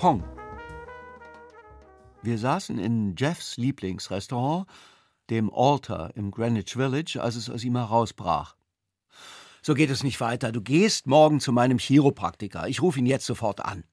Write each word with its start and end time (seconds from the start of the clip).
Pong. 0.00 0.24
Wir 2.22 2.38
saßen 2.38 2.78
in 2.78 3.16
Jeffs 3.18 3.58
Lieblingsrestaurant, 3.58 4.66
dem 5.28 5.52
Alter 5.52 6.16
im 6.16 6.30
Greenwich 6.30 6.72
Village, 6.72 7.20
als 7.20 7.36
es 7.36 7.50
aus 7.50 7.64
ihm 7.64 7.76
herausbrach. 7.76 8.56
So 9.60 9.74
geht 9.74 9.90
es 9.90 10.02
nicht 10.02 10.18
weiter. 10.22 10.52
Du 10.52 10.62
gehst 10.62 11.06
morgen 11.06 11.38
zu 11.38 11.52
meinem 11.52 11.76
Chiropraktiker. 11.76 12.66
Ich 12.66 12.80
rufe 12.80 12.98
ihn 12.98 13.04
jetzt 13.04 13.26
sofort 13.26 13.62
an. 13.62 13.84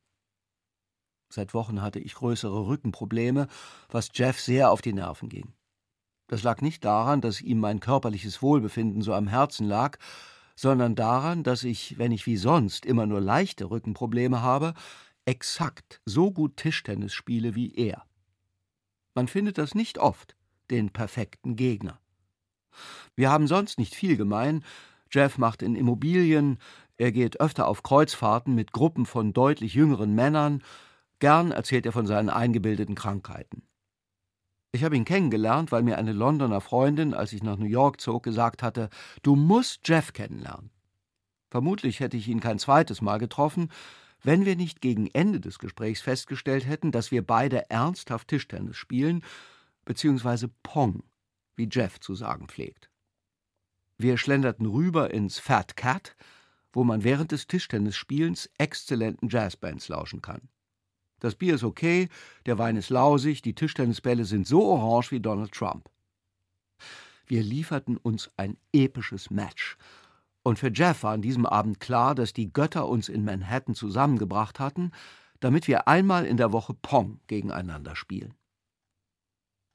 Seit 1.27 1.53
Wochen 1.53 1.81
hatte 1.81 1.99
ich 1.99 2.15
größere 2.15 2.67
Rückenprobleme, 2.67 3.47
was 3.89 4.07
Jeff 4.13 4.39
sehr 4.39 4.71
auf 4.71 4.81
die 4.81 4.93
Nerven 4.93 5.27
ging. 5.27 5.55
Das 6.27 6.41
lag 6.41 6.61
nicht 6.61 6.85
daran, 6.85 7.19
dass 7.19 7.41
ihm 7.41 7.59
mein 7.59 7.81
körperliches 7.81 8.41
Wohlbefinden 8.41 9.01
so 9.01 9.13
am 9.13 9.27
Herzen 9.27 9.67
lag, 9.67 9.97
sondern 10.55 10.95
daran, 10.95 11.43
dass 11.43 11.63
ich, 11.63 11.99
wenn 11.99 12.13
ich 12.13 12.25
wie 12.25 12.37
sonst 12.37 12.85
immer 12.85 13.05
nur 13.05 13.19
leichte 13.19 13.69
Rückenprobleme 13.69 14.41
habe, 14.41 14.73
exakt 15.27 16.01
so 16.05 16.31
gut 16.31 16.57
Tischtennis 16.57 17.13
spiele 17.13 17.53
wie 17.53 17.75
er. 17.75 18.03
Man 19.13 19.27
findet 19.27 19.57
das 19.57 19.75
nicht 19.75 19.99
oft, 19.99 20.35
den 20.71 20.89
perfekten 20.91 21.55
Gegner. 21.55 21.99
Wir 23.15 23.29
haben 23.29 23.47
sonst 23.47 23.77
nicht 23.77 23.93
viel 23.93 24.15
gemein. 24.15 24.63
Jeff 25.11 25.37
macht 25.37 25.61
in 25.61 25.75
Immobilien, 25.75 26.59
er 26.97 27.11
geht 27.11 27.39
öfter 27.39 27.67
auf 27.67 27.83
Kreuzfahrten 27.83 28.55
mit 28.55 28.71
Gruppen 28.71 29.05
von 29.05 29.33
deutlich 29.33 29.73
jüngeren 29.73 30.15
Männern, 30.15 30.63
gern 31.19 31.51
erzählt 31.51 31.85
er 31.85 31.91
von 31.91 32.07
seinen 32.07 32.29
eingebildeten 32.29 32.95
Krankheiten. 32.95 33.63
Ich 34.71 34.83
habe 34.83 34.97
ihn 34.97 35.05
kennengelernt, 35.05 35.71
weil 35.71 35.83
mir 35.83 35.97
eine 35.97 36.11
Londoner 36.11 36.61
Freundin, 36.61 37.13
als 37.13 37.33
ich 37.33 37.41
nach 37.41 37.57
New 37.57 37.65
York 37.65 38.01
zog, 38.01 38.23
gesagt 38.23 38.63
hatte, 38.63 38.89
du 39.23 39.35
musst 39.35 39.87
Jeff 39.87 40.13
kennenlernen. 40.13 40.71
Vermutlich 41.49 41.99
hätte 41.99 42.17
ich 42.17 42.27
ihn 42.27 42.41
kein 42.41 42.59
zweites 42.59 43.01
Mal 43.01 43.17
getroffen, 43.17 43.69
wenn 44.27 44.45
wir 44.45 44.57
nicht 44.57 44.81
gegen 44.81 45.07
Ende 45.07 45.39
des 45.39 45.57
Gesprächs 45.57 46.01
festgestellt 46.01 46.67
hätten, 46.67 46.91
dass 46.91 47.11
wir 47.11 47.25
beide 47.25 47.69
ernsthaft 47.69 48.27
Tischtennis 48.27 48.75
spielen, 48.75 49.23
beziehungsweise 49.85 50.49
Pong, 50.63 51.03
wie 51.55 51.69
Jeff 51.71 52.01
zu 52.01 52.13
sagen 52.13 52.49
pflegt. 52.49 52.89
Wir 53.97 54.17
schlenderten 54.17 54.65
rüber 54.65 55.11
ins 55.11 55.39
Fat 55.39 55.77
Cat, 55.77 56.17
wo 56.73 56.83
man 56.83 57.05
während 57.05 57.31
des 57.31 57.47
Tischtennisspielens 57.47 58.49
exzellenten 58.57 59.29
Jazzbands 59.29 59.87
lauschen 59.87 60.21
kann. 60.21 60.49
Das 61.19 61.35
Bier 61.35 61.55
ist 61.55 61.63
okay, 61.63 62.09
der 62.45 62.57
Wein 62.57 62.75
ist 62.75 62.89
lausig, 62.89 63.41
die 63.41 63.55
Tischtennisbälle 63.55 64.25
sind 64.25 64.45
so 64.45 64.61
orange 64.65 65.11
wie 65.11 65.21
Donald 65.21 65.53
Trump. 65.53 65.89
Wir 67.27 67.43
lieferten 67.43 67.95
uns 67.95 68.29
ein 68.35 68.57
episches 68.73 69.29
Match. 69.29 69.77
Und 70.47 70.59
für 70.59 70.71
Jeff 70.73 71.03
war 71.03 71.11
an 71.11 71.21
diesem 71.21 71.45
Abend 71.45 71.81
klar, 71.81 72.15
dass 72.15 72.31
die 72.31 72.53
Götter 72.53 72.87
uns 72.87 73.09
in 73.09 73.25
Manhattan 73.25 73.75
zusammengebracht 73.75 74.61
hatten, 74.61 74.91
damit 75.41 75.67
wir 75.67 75.89
einmal 75.89 76.25
in 76.25 76.37
der 76.37 76.53
Woche 76.53 76.73
Pong 76.73 77.19
gegeneinander 77.27 77.97
spielen. 77.97 78.33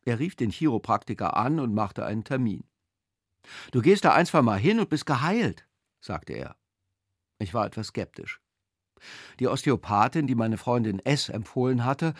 Er 0.07 0.19
rief 0.19 0.35
den 0.35 0.49
Chiropraktiker 0.49 1.37
an 1.37 1.61
und 1.61 1.75
machte 1.75 2.07
einen 2.07 2.25
Termin. 2.25 2.65
Du 3.73 3.83
gehst 3.83 4.07
da 4.07 4.15
ein, 4.15 4.25
zwei 4.25 4.41
Mal 4.41 4.59
hin 4.59 4.81
und 4.81 4.89
bist 4.89 5.05
geheilt, 5.05 5.69
sagte 6.01 6.33
er. 6.33 6.57
Ich 7.39 7.53
war 7.53 7.67
etwas 7.67 7.89
skeptisch. 7.89 8.41
Die 9.41 9.49
Osteopathin, 9.49 10.27
die 10.27 10.35
meine 10.35 10.57
Freundin 10.57 11.01
S. 11.01 11.29
empfohlen 11.29 11.85
hatte, 11.85 12.15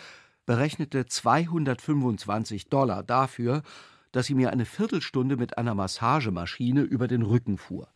berechnete 0.45 1.07
225 1.07 2.69
Dollar 2.69 3.01
dafür, 3.01 3.63
dass 4.11 4.27
sie 4.27 4.35
mir 4.35 4.51
eine 4.51 4.65
Viertelstunde 4.65 5.37
mit 5.37 5.57
einer 5.57 5.73
Massagemaschine 5.73 6.81
über 6.81 7.07
den 7.07 7.23
Rücken 7.23 7.57
fuhr. 7.57 7.89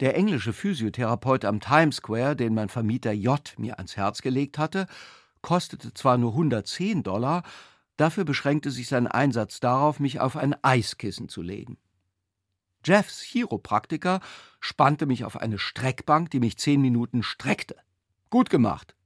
Der 0.00 0.16
englische 0.16 0.52
Physiotherapeut 0.52 1.44
am 1.44 1.60
Times 1.60 1.96
Square, 1.96 2.36
den 2.36 2.54
mein 2.54 2.68
Vermieter 2.68 3.12
J. 3.12 3.54
mir 3.58 3.78
ans 3.78 3.96
Herz 3.96 4.22
gelegt 4.22 4.58
hatte, 4.58 4.86
kostete 5.42 5.94
zwar 5.94 6.18
nur 6.18 6.32
110 6.32 7.02
Dollar, 7.02 7.42
dafür 7.96 8.24
beschränkte 8.24 8.70
sich 8.70 8.88
sein 8.88 9.06
Einsatz 9.06 9.60
darauf, 9.60 10.00
mich 10.00 10.20
auf 10.20 10.36
ein 10.36 10.56
Eiskissen 10.62 11.28
zu 11.28 11.42
legen. 11.42 11.78
Jeffs 12.84 13.20
Chiropraktiker 13.20 14.20
spannte 14.58 15.06
mich 15.06 15.24
auf 15.24 15.36
eine 15.36 15.58
Streckbank, 15.58 16.30
die 16.30 16.40
mich 16.40 16.56
zehn 16.56 16.80
Minuten 16.80 17.22
streckte. 17.22 17.76
Gut 18.30 18.48
gemacht, 18.48 18.96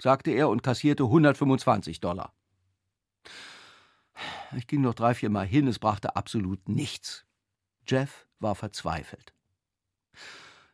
sagte 0.00 0.30
er 0.30 0.48
und 0.48 0.62
kassierte 0.62 1.04
125 1.04 2.00
Dollar. 2.00 2.32
Ich 4.56 4.66
ging 4.66 4.80
noch 4.80 4.94
drei, 4.94 5.14
vier 5.14 5.30
Mal 5.30 5.46
hin, 5.46 5.66
es 5.66 5.78
brachte 5.78 6.14
absolut 6.16 6.68
nichts. 6.68 7.26
Jeff 7.86 8.26
war 8.38 8.54
verzweifelt. 8.54 9.35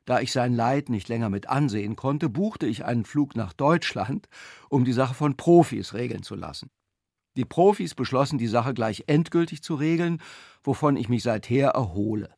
Da 0.05 0.21
ich 0.21 0.33
sein 0.33 0.53
Leid 0.53 0.89
nicht 0.89 1.09
länger 1.09 1.29
mit 1.29 1.49
ansehen 1.49 1.95
konnte, 1.95 2.29
buchte 2.29 2.67
ich 2.67 2.85
einen 2.85 3.05
Flug 3.05 3.37
nach 3.37 3.53
Deutschland, 3.53 4.29
um 4.69 4.85
die 4.85 4.93
Sache 4.93 5.15
von 5.15 5.37
Profis 5.37 5.95
regeln 5.95 6.23
zu 6.23 6.35
lassen. 6.35 6.71
Die 7.37 7.45
Profis 7.45 7.95
beschlossen, 7.95 8.39
die 8.39 8.49
Sache 8.49 8.75
gleich 8.75 9.05
endgültig 9.07 9.63
zu 9.63 9.75
regeln, 9.75 10.21
wovon 10.63 10.97
ich 10.97 11.09
mich 11.09 11.23
seither 11.23 11.71
erhole. 11.71 12.35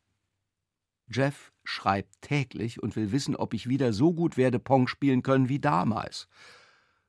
Jeff 1.07 1.51
schreibt 1.63 2.21
täglich 2.21 2.81
und 2.81 2.95
will 2.95 3.11
wissen, 3.11 3.35
ob 3.35 3.53
ich 3.53 3.67
wieder 3.67 3.93
so 3.93 4.13
gut 4.13 4.37
werde 4.37 4.59
Pong 4.59 4.87
spielen 4.87 5.23
können 5.23 5.49
wie 5.49 5.59
damals. 5.59 6.27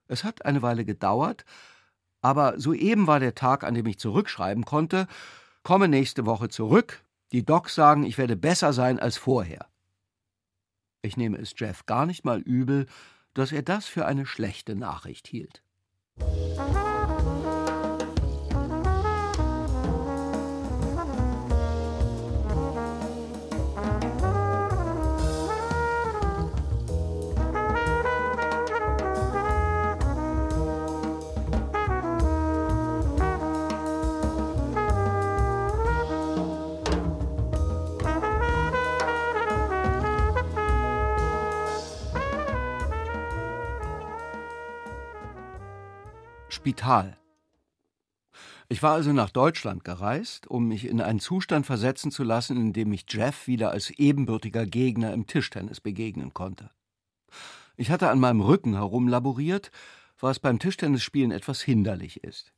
Es 0.08 0.24
hat 0.24 0.44
eine 0.44 0.62
Weile 0.62 0.84
gedauert, 0.84 1.44
aber 2.22 2.58
soeben 2.58 3.06
war 3.06 3.20
der 3.20 3.34
Tag, 3.34 3.62
an 3.62 3.74
dem 3.74 3.86
ich 3.86 3.98
zurückschreiben 3.98 4.64
konnte, 4.64 5.06
komme 5.62 5.88
nächste 5.88 6.26
Woche 6.26 6.48
zurück, 6.48 7.04
die 7.32 7.44
Docs 7.44 7.74
sagen, 7.74 8.04
ich 8.04 8.18
werde 8.18 8.36
besser 8.36 8.72
sein 8.72 8.98
als 8.98 9.16
vorher. 9.16 9.66
Ich 11.06 11.16
nehme 11.16 11.38
es 11.38 11.54
Jeff 11.56 11.86
gar 11.86 12.04
nicht 12.04 12.24
mal 12.24 12.40
übel, 12.40 12.86
dass 13.32 13.52
er 13.52 13.62
das 13.62 13.86
für 13.86 14.06
eine 14.06 14.26
schlechte 14.26 14.74
Nachricht 14.74 15.28
hielt. 15.28 15.62
Spital. 46.66 47.16
Ich 48.68 48.82
war 48.82 48.94
also 48.94 49.12
nach 49.12 49.30
Deutschland 49.30 49.84
gereist, 49.84 50.48
um 50.48 50.66
mich 50.66 50.84
in 50.88 51.00
einen 51.00 51.20
Zustand 51.20 51.64
versetzen 51.64 52.10
zu 52.10 52.24
lassen, 52.24 52.56
in 52.56 52.72
dem 52.72 52.92
ich 52.92 53.04
Jeff 53.08 53.46
wieder 53.46 53.70
als 53.70 53.90
ebenbürtiger 53.90 54.66
Gegner 54.66 55.12
im 55.12 55.28
Tischtennis 55.28 55.80
begegnen 55.80 56.34
konnte. 56.34 56.72
Ich 57.76 57.92
hatte 57.92 58.10
an 58.10 58.18
meinem 58.18 58.40
Rücken 58.40 58.74
herumlaboriert, 58.74 59.70
was 60.18 60.40
beim 60.40 60.58
Tischtennisspielen 60.58 61.30
etwas 61.30 61.62
hinderlich 61.62 62.24
ist. 62.24 62.52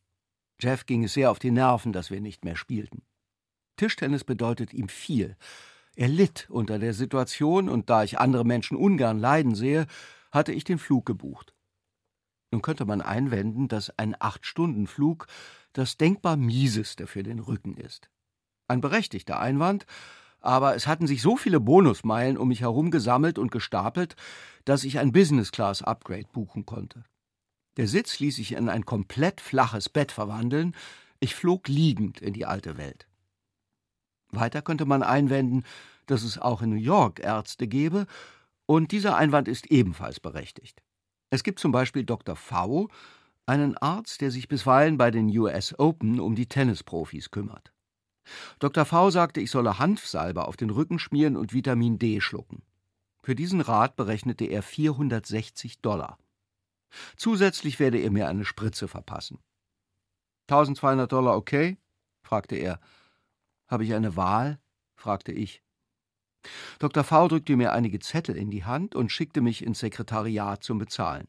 Jeff 0.59 0.87
ging 0.87 1.05
es 1.05 1.13
sehr 1.13 1.31
auf 1.31 1.39
die 1.39 1.51
Nerven, 1.51 1.93
dass 1.93 2.11
wir 2.11 2.23
nicht 2.23 2.47
mehr 2.47 2.57
spielten. 2.57 3.03
Tischtennis 3.77 4.25
bedeutet 4.25 4.73
ihm 4.73 4.89
viel. 4.89 5.37
Er 5.97 6.09
litt 6.09 6.49
unter 6.49 6.79
der 6.79 6.95
Situation, 6.95 7.69
und 7.69 7.91
da 7.91 8.05
ich 8.05 8.19
andere 8.19 8.47
Menschen 8.47 8.79
ungern 8.79 9.19
leiden 9.19 9.55
sehe, 9.55 9.87
hatte 10.33 10.55
ich 10.55 10.65
den 10.65 10.79
Flug 10.79 11.05
gebucht. 11.05 11.53
Nun 12.51 12.63
könnte 12.63 12.85
man 12.85 13.03
einwenden, 13.03 13.69
dass 13.69 13.97
ein 13.99 14.17
Acht-Stunden-Flug 14.19 15.27
das 15.73 15.97
denkbar 15.97 16.37
mieseste 16.37 17.07
für 17.07 17.23
den 17.23 17.41
Rücken 17.41 17.77
ist. 17.77 18.11
Ein 18.69 18.81
berechtigter 18.81 19.39
Einwand, 19.39 19.87
aber 20.41 20.75
es 20.75 20.87
hatten 20.87 21.07
sich 21.07 21.21
so 21.21 21.37
viele 21.37 21.61
Bonusmeilen 21.61 22.39
um 22.39 22.49
mich 22.49 22.61
herum 22.61 22.91
gesammelt 22.91 23.39
und 23.39 23.51
gestapelt, 23.51 24.17
dass 24.65 24.85
ich 24.85 24.99
ein 24.99 25.13
Business-Class-Upgrade 25.13 26.29
buchen 26.33 26.65
konnte. 26.65 27.05
Der 27.77 27.87
Sitz 27.87 28.19
ließ 28.19 28.37
sich 28.37 28.53
in 28.53 28.69
ein 28.69 28.85
komplett 28.85 29.41
flaches 29.41 29.89
Bett 29.89 30.13
verwandeln, 30.13 30.75
ich 31.21 31.35
flog 31.35 31.69
liegend 31.69 32.21
in 32.21 32.33
die 32.33 32.47
alte 32.47 32.77
Welt. 32.77 33.09
Weiter 34.31 34.63
könnte 34.63 34.85
man 34.85 35.03
einwenden, 35.03 35.65
dass 36.07 36.23
es 36.23 36.39
auch 36.39 36.63
in 36.63 36.71
New 36.71 36.77
York 36.77 37.21
Ärzte 37.21 37.67
gebe, 37.67 38.07
und 38.67 38.93
dieser 38.93 39.17
Einwand 39.17 39.49
ist 39.49 39.67
ebenfalls 39.71 40.21
berechtigt. 40.21 40.83
Es 41.31 41.43
gibt 41.43 41.59
zum 41.59 41.73
Beispiel 41.73 42.05
Dr. 42.05 42.37
V., 42.37 42.89
einen 43.47 43.77
Arzt, 43.79 44.21
der 44.21 44.31
sich 44.31 44.49
bisweilen 44.49 44.99
bei 44.99 45.11
den 45.11 45.29
US 45.39 45.79
Open 45.79 46.21
um 46.21 46.35
die 46.35 46.47
Tennisprofis 46.47 47.31
kümmert. 47.31 47.73
Dr. 48.59 48.85
V 48.85 49.11
sagte, 49.11 49.41
ich 49.41 49.51
solle 49.51 49.79
Hanfsalbe 49.79 50.47
auf 50.47 50.57
den 50.57 50.71
Rücken 50.71 50.99
schmieren 50.99 51.37
und 51.37 51.55
Vitamin 51.55 51.99
D 51.99 52.21
schlucken. 52.21 52.63
Für 53.23 53.35
diesen 53.35 53.61
Rat 53.61 53.97
berechnete 53.97 54.45
er 54.45 54.63
460 54.63 55.81
Dollar. 55.81 56.19
Zusätzlich 57.17 57.79
werde 57.79 57.99
er 57.99 58.11
mir 58.11 58.29
eine 58.29 58.45
Spritze 58.45 58.89
verpassen. 58.89 59.39
1200 60.49 61.11
Dollar 61.11 61.37
okay? 61.37 61.77
fragte 62.23 62.57
er. 62.57 62.81
Habe 63.67 63.85
ich 63.85 63.95
eine 63.95 64.17
Wahl? 64.17 64.59
fragte 64.95 65.33
ich. 65.33 65.63
Dr. 66.79 67.05
V 67.05 67.29
drückte 67.29 67.57
mir 67.57 67.73
einige 67.73 67.99
Zettel 67.99 68.37
in 68.37 68.51
die 68.51 68.65
Hand 68.65 68.95
und 68.95 69.11
schickte 69.11 69.41
mich 69.41 69.65
ins 69.65 69.81
Sekretariat 69.81 70.63
zum 70.63 70.79
Bezahlen. 70.79 71.29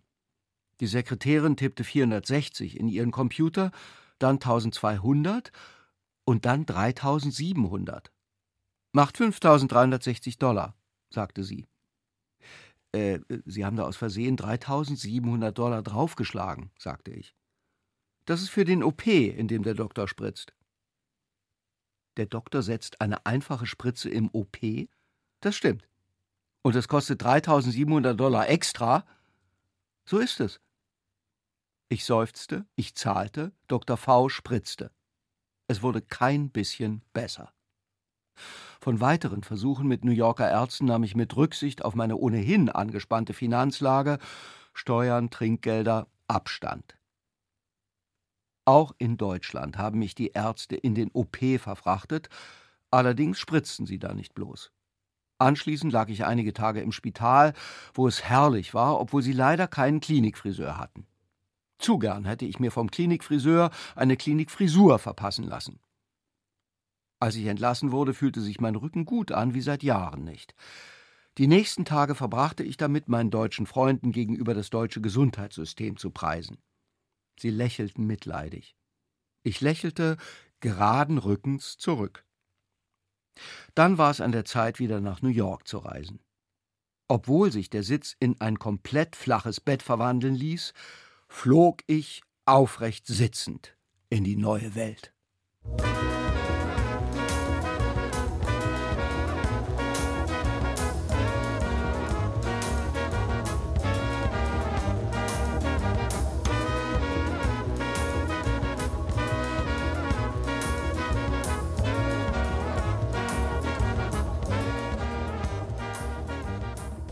Die 0.79 0.87
Sekretärin 0.87 1.57
tippte 1.57 1.83
460 1.83 2.79
in 2.79 2.87
ihren 2.87 3.11
Computer, 3.11 3.71
dann 4.17 4.35
1200 4.35 5.51
und 6.25 6.45
dann 6.45 6.65
3700. 6.65 8.11
Macht 8.93 9.17
5360 9.17 10.37
Dollar, 10.37 10.75
sagte 11.09 11.43
sie. 11.43 11.67
Äh, 12.91 13.19
Sie 13.45 13.65
haben 13.65 13.75
da 13.75 13.83
aus 13.83 13.97
Versehen 13.97 14.37
3700 14.37 15.57
Dollar 15.57 15.83
draufgeschlagen, 15.83 16.71
sagte 16.77 17.11
ich. 17.11 17.35
Das 18.25 18.41
ist 18.41 18.49
für 18.49 18.65
den 18.65 18.83
OP, 18.83 19.05
in 19.07 19.47
dem 19.47 19.63
der 19.63 19.73
Doktor 19.73 20.07
spritzt. 20.07 20.53
Der 22.17 22.25
Doktor 22.25 22.63
setzt 22.63 23.01
eine 23.01 23.25
einfache 23.25 23.65
Spritze 23.65 24.09
im 24.09 24.29
OP? 24.33 24.57
Das 25.41 25.55
stimmt. 25.55 25.87
Und 26.61 26.75
es 26.75 26.87
kostet 26.87 27.21
3700 27.21 28.19
Dollar 28.19 28.49
extra? 28.49 29.05
So 30.05 30.19
ist 30.19 30.39
es. 30.39 30.59
Ich 31.87 32.05
seufzte, 32.05 32.65
ich 32.75 32.95
zahlte, 32.95 33.53
Dr. 33.67 33.97
V 33.97 34.29
spritzte. 34.29 34.91
Es 35.67 35.81
wurde 35.81 36.01
kein 36.01 36.49
bisschen 36.49 37.03
besser. 37.13 37.53
Von 38.81 39.01
weiteren 39.01 39.43
Versuchen 39.43 39.87
mit 39.87 40.05
New 40.05 40.11
Yorker 40.11 40.49
Ärzten 40.49 40.85
nahm 40.85 41.03
ich 41.03 41.15
mit 41.15 41.35
Rücksicht 41.35 41.83
auf 41.83 41.95
meine 41.95 42.17
ohnehin 42.17 42.69
angespannte 42.69 43.33
Finanzlage, 43.33 44.19
Steuern, 44.73 45.29
Trinkgelder, 45.29 46.07
Abstand. 46.27 46.97
Auch 48.65 48.93
in 48.97 49.17
Deutschland 49.17 49.77
haben 49.77 49.99
mich 49.99 50.15
die 50.15 50.29
Ärzte 50.29 50.75
in 50.75 50.95
den 50.95 51.09
OP 51.11 51.37
verfrachtet, 51.59 52.29
allerdings 52.91 53.39
spritzten 53.39 53.85
sie 53.85 53.99
da 53.99 54.13
nicht 54.13 54.33
bloß. 54.35 54.71
Anschließend 55.39 55.93
lag 55.93 56.09
ich 56.09 56.25
einige 56.25 56.53
Tage 56.53 56.81
im 56.81 56.91
Spital, 56.91 57.53
wo 57.93 58.07
es 58.07 58.23
herrlich 58.23 58.73
war, 58.73 58.99
obwohl 58.99 59.21
sie 59.21 59.33
leider 59.33 59.67
keinen 59.67 60.01
Klinikfriseur 60.01 60.77
hatten. 60.77 61.07
Zu 61.79 61.97
gern 61.97 62.25
hätte 62.25 62.45
ich 62.45 62.59
mir 62.59 62.71
vom 62.71 62.91
Klinikfriseur 62.91 63.71
eine 63.95 64.17
Klinikfrisur 64.17 64.99
verpassen 64.99 65.45
lassen. 65.45 65.79
Als 67.21 67.35
ich 67.35 67.45
entlassen 67.45 67.91
wurde, 67.93 68.13
fühlte 68.13 68.41
sich 68.41 68.59
mein 68.59 68.75
Rücken 68.75 69.05
gut 69.05 69.31
an, 69.31 69.53
wie 69.53 69.61
seit 69.61 69.81
Jahren 69.81 70.25
nicht. 70.25 70.55
Die 71.37 71.47
nächsten 71.47 71.85
Tage 71.85 72.15
verbrachte 72.15 72.63
ich 72.63 72.75
damit, 72.75 73.07
meinen 73.07 73.31
deutschen 73.31 73.65
Freunden 73.65 74.11
gegenüber 74.11 74.53
das 74.53 74.69
deutsche 74.69 74.99
Gesundheitssystem 74.99 75.95
zu 75.95 76.11
preisen. 76.11 76.57
Sie 77.39 77.49
lächelten 77.49 78.05
mitleidig. 78.05 78.75
Ich 79.43 79.61
lächelte 79.61 80.17
geraden 80.59 81.17
Rückens 81.17 81.77
zurück. 81.77 82.25
Dann 83.75 83.97
war 83.97 84.11
es 84.11 84.21
an 84.21 84.31
der 84.31 84.45
Zeit, 84.45 84.79
wieder 84.79 85.01
nach 85.01 85.21
New 85.21 85.29
York 85.29 85.67
zu 85.67 85.79
reisen. 85.79 86.19
Obwohl 87.07 87.51
sich 87.51 87.69
der 87.69 87.83
Sitz 87.83 88.15
in 88.19 88.39
ein 88.39 88.59
komplett 88.59 89.15
flaches 89.15 89.59
Bett 89.59 89.81
verwandeln 89.81 90.35
ließ, 90.35 90.73
flog 91.27 91.81
ich 91.87 92.21
aufrecht 92.45 93.07
sitzend 93.07 93.75
in 94.09 94.23
die 94.23 94.35
neue 94.35 94.75
Welt. 94.75 95.13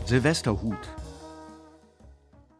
Silvesterhut. 0.08 0.88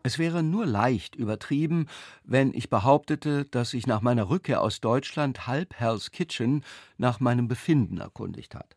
Es 0.02 0.18
wäre 0.18 0.42
nur 0.42 0.66
leicht 0.66 1.16
übertrieben, 1.16 1.86
wenn 2.22 2.52
ich 2.52 2.68
behauptete, 2.68 3.46
dass 3.46 3.70
sich 3.70 3.86
nach 3.86 4.02
meiner 4.02 4.28
Rückkehr 4.28 4.60
aus 4.60 4.82
Deutschland 4.82 5.46
halb 5.46 5.72
Hell's 5.72 6.10
Kitchen 6.10 6.62
nach 6.98 7.20
meinem 7.20 7.48
Befinden 7.48 8.00
erkundigt 8.00 8.54
hat. 8.54 8.76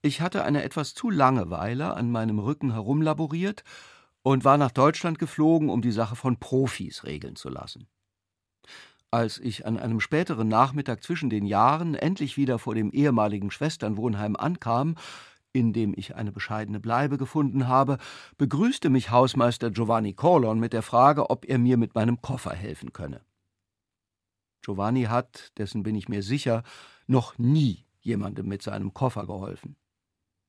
Ich 0.00 0.22
hatte 0.22 0.44
eine 0.44 0.62
etwas 0.62 0.94
zu 0.94 1.10
lange 1.10 1.50
Weile 1.50 1.92
an 1.92 2.10
meinem 2.10 2.38
Rücken 2.38 2.72
herumlaboriert 2.72 3.64
und 4.22 4.46
war 4.46 4.56
nach 4.56 4.70
Deutschland 4.70 5.18
geflogen, 5.18 5.68
um 5.68 5.82
die 5.82 5.92
Sache 5.92 6.16
von 6.16 6.38
Profis 6.38 7.04
regeln 7.04 7.36
zu 7.36 7.50
lassen. 7.50 7.86
Als 9.10 9.38
ich 9.38 9.66
an 9.66 9.76
einem 9.76 10.00
späteren 10.00 10.48
Nachmittag 10.48 11.02
zwischen 11.02 11.28
den 11.28 11.44
Jahren 11.44 11.94
endlich 11.94 12.38
wieder 12.38 12.58
vor 12.58 12.74
dem 12.74 12.90
ehemaligen 12.92 13.50
Schwesternwohnheim 13.50 14.36
ankam, 14.36 14.94
in 15.52 15.72
dem 15.72 15.94
ich 15.96 16.14
eine 16.14 16.32
bescheidene 16.32 16.80
Bleibe 16.80 17.18
gefunden 17.18 17.68
habe, 17.68 17.98
begrüßte 18.38 18.90
mich 18.90 19.10
Hausmeister 19.10 19.70
Giovanni 19.70 20.14
Corlon 20.14 20.58
mit 20.58 20.72
der 20.72 20.82
Frage, 20.82 21.30
ob 21.30 21.44
er 21.44 21.58
mir 21.58 21.76
mit 21.76 21.94
meinem 21.94 22.20
Koffer 22.20 22.54
helfen 22.54 22.92
könne. 22.92 23.20
Giovanni 24.62 25.04
hat, 25.04 25.52
dessen 25.58 25.82
bin 25.82 25.94
ich 25.94 26.08
mir 26.08 26.22
sicher, 26.22 26.62
noch 27.06 27.36
nie 27.38 27.84
jemandem 28.00 28.46
mit 28.46 28.62
seinem 28.62 28.94
Koffer 28.94 29.26
geholfen. 29.26 29.76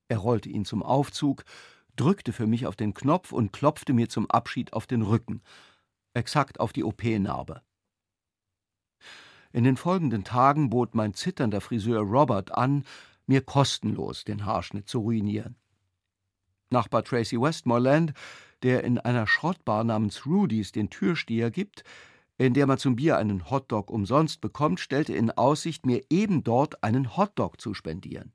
Er 0.07 0.19
rollte 0.19 0.49
ihn 0.49 0.65
zum 0.65 0.83
Aufzug, 0.83 1.43
drückte 1.95 2.33
für 2.33 2.47
mich 2.47 2.65
auf 2.67 2.75
den 2.75 2.93
Knopf 2.93 3.31
und 3.31 3.51
klopfte 3.51 3.93
mir 3.93 4.09
zum 4.09 4.29
Abschied 4.29 4.73
auf 4.73 4.87
den 4.87 5.01
Rücken, 5.01 5.41
exakt 6.13 6.59
auf 6.59 6.73
die 6.73 6.83
OP-Narbe. 6.83 7.61
In 9.51 9.63
den 9.63 9.77
folgenden 9.77 10.23
Tagen 10.23 10.69
bot 10.71 10.95
mein 10.95 11.13
zitternder 11.13 11.61
Friseur 11.61 12.01
Robert 12.01 12.51
an, 12.51 12.85
mir 13.27 13.41
kostenlos 13.41 14.23
den 14.23 14.45
Haarschnitt 14.45 14.89
zu 14.89 14.99
ruinieren. 14.99 15.55
Nachbar 16.69 17.03
Tracy 17.03 17.39
Westmoreland, 17.39 18.13
der 18.63 18.83
in 18.83 18.97
einer 18.97 19.27
Schrottbar 19.27 19.83
namens 19.83 20.25
Rudy's 20.25 20.71
den 20.71 20.89
Türsteher 20.89 21.51
gibt, 21.51 21.83
in 22.37 22.53
der 22.53 22.65
man 22.65 22.77
zum 22.77 22.95
Bier 22.95 23.17
einen 23.17 23.49
Hotdog 23.49 23.91
umsonst 23.91 24.41
bekommt, 24.41 24.79
stellte 24.79 25.13
in 25.13 25.31
Aussicht, 25.31 25.85
mir 25.85 26.01
eben 26.09 26.43
dort 26.43 26.83
einen 26.83 27.15
Hotdog 27.15 27.61
zu 27.61 27.73
spendieren. 27.73 28.33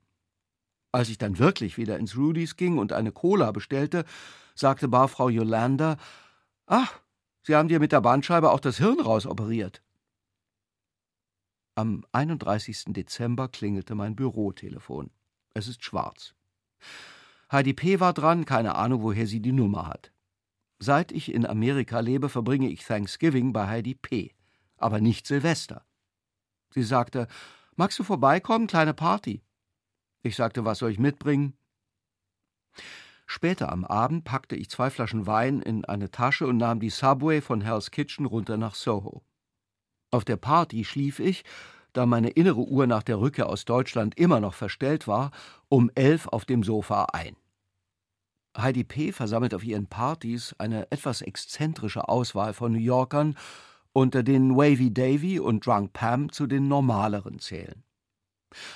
Als 0.91 1.09
ich 1.09 1.17
dann 1.17 1.37
wirklich 1.37 1.77
wieder 1.77 1.99
ins 1.99 2.17
Rudy's 2.17 2.55
ging 2.55 2.77
und 2.77 2.93
eine 2.93 3.11
Cola 3.11 3.51
bestellte, 3.51 4.05
sagte 4.55 4.87
Barfrau 4.87 5.29
Yolanda: 5.29 5.97
Ach, 6.65 6.99
Sie 7.43 7.55
haben 7.55 7.67
dir 7.67 7.79
mit 7.79 7.91
der 7.91 8.01
Bandscheibe 8.01 8.51
auch 8.51 8.59
das 8.59 8.77
Hirn 8.77 8.99
rausoperiert. 8.99 9.81
Am 11.79 12.03
31. 12.11 12.87
Dezember 12.87 13.47
klingelte 13.47 13.95
mein 13.95 14.13
Bürotelefon. 14.13 15.11
Es 15.53 15.69
ist 15.69 15.81
schwarz. 15.81 16.35
Heidi 17.49 17.73
P. 17.73 18.01
war 18.01 18.11
dran, 18.11 18.43
keine 18.43 18.75
Ahnung, 18.75 19.01
woher 19.01 19.25
sie 19.27 19.39
die 19.39 19.53
Nummer 19.53 19.87
hat. 19.87 20.11
Seit 20.79 21.13
ich 21.13 21.33
in 21.33 21.45
Amerika 21.45 22.01
lebe, 22.01 22.27
verbringe 22.27 22.67
ich 22.67 22.83
Thanksgiving 22.83 23.53
bei 23.53 23.67
Heidi 23.67 23.95
P., 23.95 24.35
aber 24.75 24.99
nicht 24.99 25.25
Silvester. 25.25 25.85
Sie 26.73 26.83
sagte, 26.83 27.29
magst 27.77 27.97
du 27.97 28.03
vorbeikommen, 28.03 28.67
kleine 28.67 28.93
Party? 28.93 29.41
Ich 30.21 30.35
sagte, 30.35 30.65
was 30.65 30.79
soll 30.79 30.91
ich 30.91 30.99
mitbringen? 30.99 31.53
Später 33.25 33.71
am 33.71 33.85
Abend 33.85 34.25
packte 34.25 34.57
ich 34.57 34.69
zwei 34.69 34.89
Flaschen 34.89 35.27
Wein 35.27 35.61
in 35.61 35.85
eine 35.85 36.11
Tasche 36.11 36.45
und 36.45 36.57
nahm 36.57 36.81
die 36.81 36.89
Subway 36.89 37.39
von 37.39 37.61
Hell's 37.61 37.89
Kitchen 37.89 38.25
runter 38.25 38.57
nach 38.57 38.75
Soho. 38.75 39.23
Auf 40.11 40.25
der 40.25 40.37
Party 40.37 40.83
schlief 40.83 41.19
ich, 41.19 41.43
da 41.93 42.05
meine 42.05 42.29
innere 42.29 42.61
Uhr 42.61 42.87
nach 42.87 43.03
der 43.03 43.19
Rückkehr 43.19 43.49
aus 43.49 43.65
Deutschland 43.65 44.17
immer 44.17 44.39
noch 44.39 44.53
verstellt 44.53 45.07
war, 45.07 45.31
um 45.69 45.91
elf 45.95 46.27
auf 46.27 46.45
dem 46.45 46.63
Sofa 46.63 47.05
ein. 47.13 47.35
Heidi 48.57 48.83
P. 48.83 49.11
versammelt 49.11 49.53
auf 49.53 49.63
ihren 49.63 49.87
Partys 49.87 50.55
eine 50.57 50.91
etwas 50.91 51.21
exzentrische 51.21 52.09
Auswahl 52.09 52.53
von 52.53 52.71
New 52.71 52.79
Yorkern, 52.79 53.37
unter 53.93 54.23
denen 54.23 54.55
Wavy 54.55 54.93
Davy 54.93 55.39
und 55.39 55.65
Drunk 55.65 55.93
Pam 55.93 56.31
zu 56.31 56.47
den 56.47 56.67
normaleren 56.67 57.39
zählen. 57.39 57.83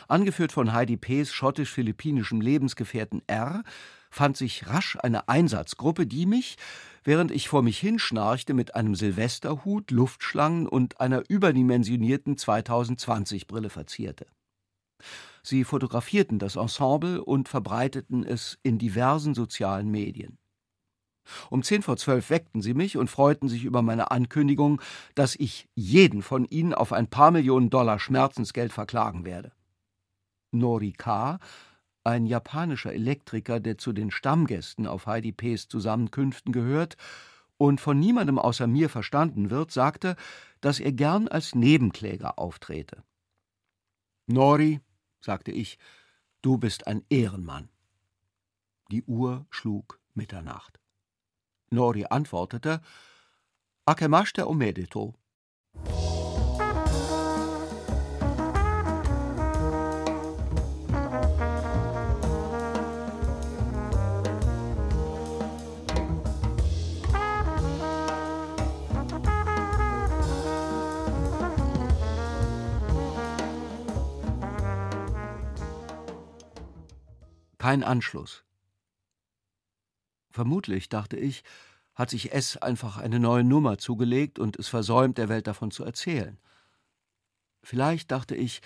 Angeführt 0.07 0.51
von 0.51 0.73
Heidi 0.73 0.97
P.'s 0.97 1.33
schottisch-philippinischem 1.33 2.41
Lebensgefährten 2.41 3.23
R 3.25 3.63
fand 4.11 4.37
sich 4.37 4.67
rasch 4.67 4.97
eine 5.01 5.27
Einsatzgruppe, 5.27 6.05
die 6.05 6.27
mich, 6.27 6.57
während 7.03 7.31
ich 7.31 7.47
vor 7.47 7.61
mich 7.61 7.79
hinschnarchte, 7.79 8.53
mit 8.53 8.75
einem 8.75 8.95
Silvesterhut, 8.95 9.91
Luftschlangen 9.91 10.67
und 10.67 10.99
einer 10.99 11.23
überdimensionierten 11.27 12.35
2020-Brille 12.35 13.69
verzierte. 13.69 14.27
Sie 15.43 15.63
fotografierten 15.63 16.39
das 16.39 16.55
Ensemble 16.55 17.23
und 17.23 17.49
verbreiteten 17.49 18.23
es 18.23 18.57
in 18.63 18.79
diversen 18.79 19.33
sozialen 19.33 19.89
Medien. 19.89 20.37
Um 21.49 21.63
zehn 21.63 21.81
vor 21.81 21.97
zwölf 21.97 22.29
weckten 22.29 22.61
sie 22.61 22.73
mich 22.73 22.97
und 22.97 23.09
freuten 23.09 23.47
sich 23.47 23.63
über 23.63 23.81
meine 23.81 24.11
Ankündigung, 24.11 24.81
dass 25.15 25.35
ich 25.35 25.67
jeden 25.75 26.21
von 26.21 26.45
ihnen 26.45 26.73
auf 26.73 26.91
ein 26.91 27.07
paar 27.09 27.31
Millionen 27.31 27.69
Dollar 27.69 27.99
Schmerzensgeld 27.99 28.73
verklagen 28.73 29.25
werde. 29.25 29.53
Nori 30.51 30.91
K., 30.91 31.39
ein 32.03 32.25
japanischer 32.25 32.93
Elektriker, 32.93 33.59
der 33.59 33.77
zu 33.77 33.93
den 33.93 34.11
Stammgästen 34.11 34.87
auf 34.87 35.05
Heidi 35.05 35.31
P.'s 35.31 35.67
Zusammenkünften 35.67 36.51
gehört 36.51 36.97
und 37.57 37.79
von 37.79 37.99
niemandem 37.99 38.39
außer 38.39 38.67
mir 38.67 38.89
verstanden 38.89 39.49
wird, 39.49 39.71
sagte, 39.71 40.15
dass 40.61 40.79
er 40.79 40.91
gern 40.91 41.27
als 41.27 41.55
Nebenkläger 41.55 42.37
auftrete. 42.37 43.03
Nori, 44.27 44.81
sagte 45.21 45.51
ich, 45.51 45.77
du 46.41 46.57
bist 46.57 46.87
ein 46.87 47.03
Ehrenmann. 47.09 47.69
Die 48.91 49.03
Uhr 49.03 49.45
schlug 49.49 49.99
Mitternacht. 50.13 50.79
Nori 51.69 52.05
antwortete, 52.09 52.81
Akemashte 53.85 54.47
Omedeto. 54.47 55.15
Kein 77.63 77.81
Anschluss. 77.81 78.43
Vermutlich, 80.29 80.89
dachte 80.89 81.15
ich, 81.15 81.45
hat 81.95 82.09
sich 82.09 82.33
S 82.33 82.57
einfach 82.57 82.97
eine 82.97 83.21
neue 83.21 83.45
Nummer 83.45 83.77
zugelegt 83.77 84.37
und 84.37 84.59
es 84.59 84.67
versäumt, 84.67 85.17
der 85.17 85.29
Welt 85.29 85.47
davon 85.47 85.71
zu 85.71 85.85
erzählen. 85.85 86.37
Vielleicht, 87.63 88.11
dachte 88.11 88.35
ich, 88.35 88.59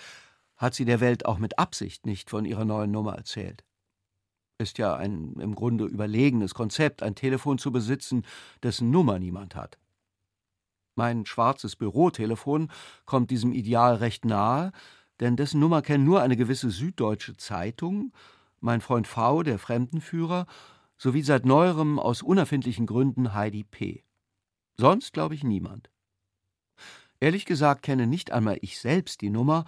hat 0.56 0.74
sie 0.74 0.84
der 0.84 0.98
Welt 0.98 1.26
auch 1.26 1.38
mit 1.38 1.60
Absicht 1.60 2.06
nicht 2.06 2.28
von 2.28 2.44
ihrer 2.44 2.64
neuen 2.64 2.90
Nummer 2.90 3.14
erzählt. 3.14 3.62
Ist 4.58 4.78
ja 4.78 4.96
ein 4.96 5.34
im 5.34 5.54
Grunde 5.54 5.84
überlegenes 5.84 6.52
Konzept, 6.54 7.04
ein 7.04 7.14
Telefon 7.14 7.58
zu 7.58 7.70
besitzen, 7.70 8.26
dessen 8.64 8.90
Nummer 8.90 9.20
niemand 9.20 9.54
hat. 9.54 9.78
Mein 10.96 11.24
schwarzes 11.24 11.76
Bürotelefon 11.76 12.68
kommt 13.04 13.30
diesem 13.30 13.52
Ideal 13.52 13.94
recht 13.94 14.24
nahe, 14.24 14.72
denn 15.20 15.36
dessen 15.36 15.60
Nummer 15.60 15.82
kennt 15.82 16.04
nur 16.04 16.20
eine 16.20 16.36
gewisse 16.36 16.70
süddeutsche 16.70 17.36
Zeitung 17.36 18.12
mein 18.60 18.80
Freund 18.80 19.06
V., 19.06 19.42
der 19.42 19.58
Fremdenführer, 19.58 20.46
sowie 20.96 21.22
seit 21.22 21.46
neuerem 21.46 21.98
aus 21.98 22.22
unerfindlichen 22.22 22.86
Gründen 22.86 23.34
Heidi 23.34 23.64
P. 23.64 24.04
Sonst 24.76 25.12
glaube 25.12 25.34
ich 25.34 25.44
niemand. 25.44 25.90
Ehrlich 27.20 27.46
gesagt 27.46 27.82
kenne 27.82 28.06
nicht 28.06 28.32
einmal 28.32 28.58
ich 28.60 28.78
selbst 28.78 29.20
die 29.20 29.30
Nummer, 29.30 29.64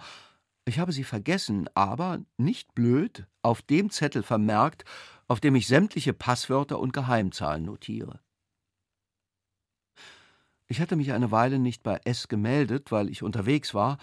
ich 0.65 0.79
habe 0.79 0.91
sie 0.91 1.03
vergessen, 1.03 1.67
aber 1.73 2.19
nicht 2.37 2.75
blöd 2.75 3.25
auf 3.41 3.61
dem 3.61 3.89
Zettel 3.89 4.23
vermerkt, 4.23 4.85
auf 5.27 5.39
dem 5.39 5.55
ich 5.55 5.67
sämtliche 5.67 6.13
Passwörter 6.13 6.79
und 6.79 6.93
Geheimzahlen 6.93 7.65
notiere. 7.65 8.19
Ich 10.67 10.79
hatte 10.79 10.95
mich 10.95 11.11
eine 11.11 11.31
Weile 11.31 11.59
nicht 11.59 11.83
bei 11.83 11.99
S 12.05 12.27
gemeldet, 12.27 12.91
weil 12.91 13.09
ich 13.09 13.23
unterwegs 13.23 13.73
war 13.73 13.97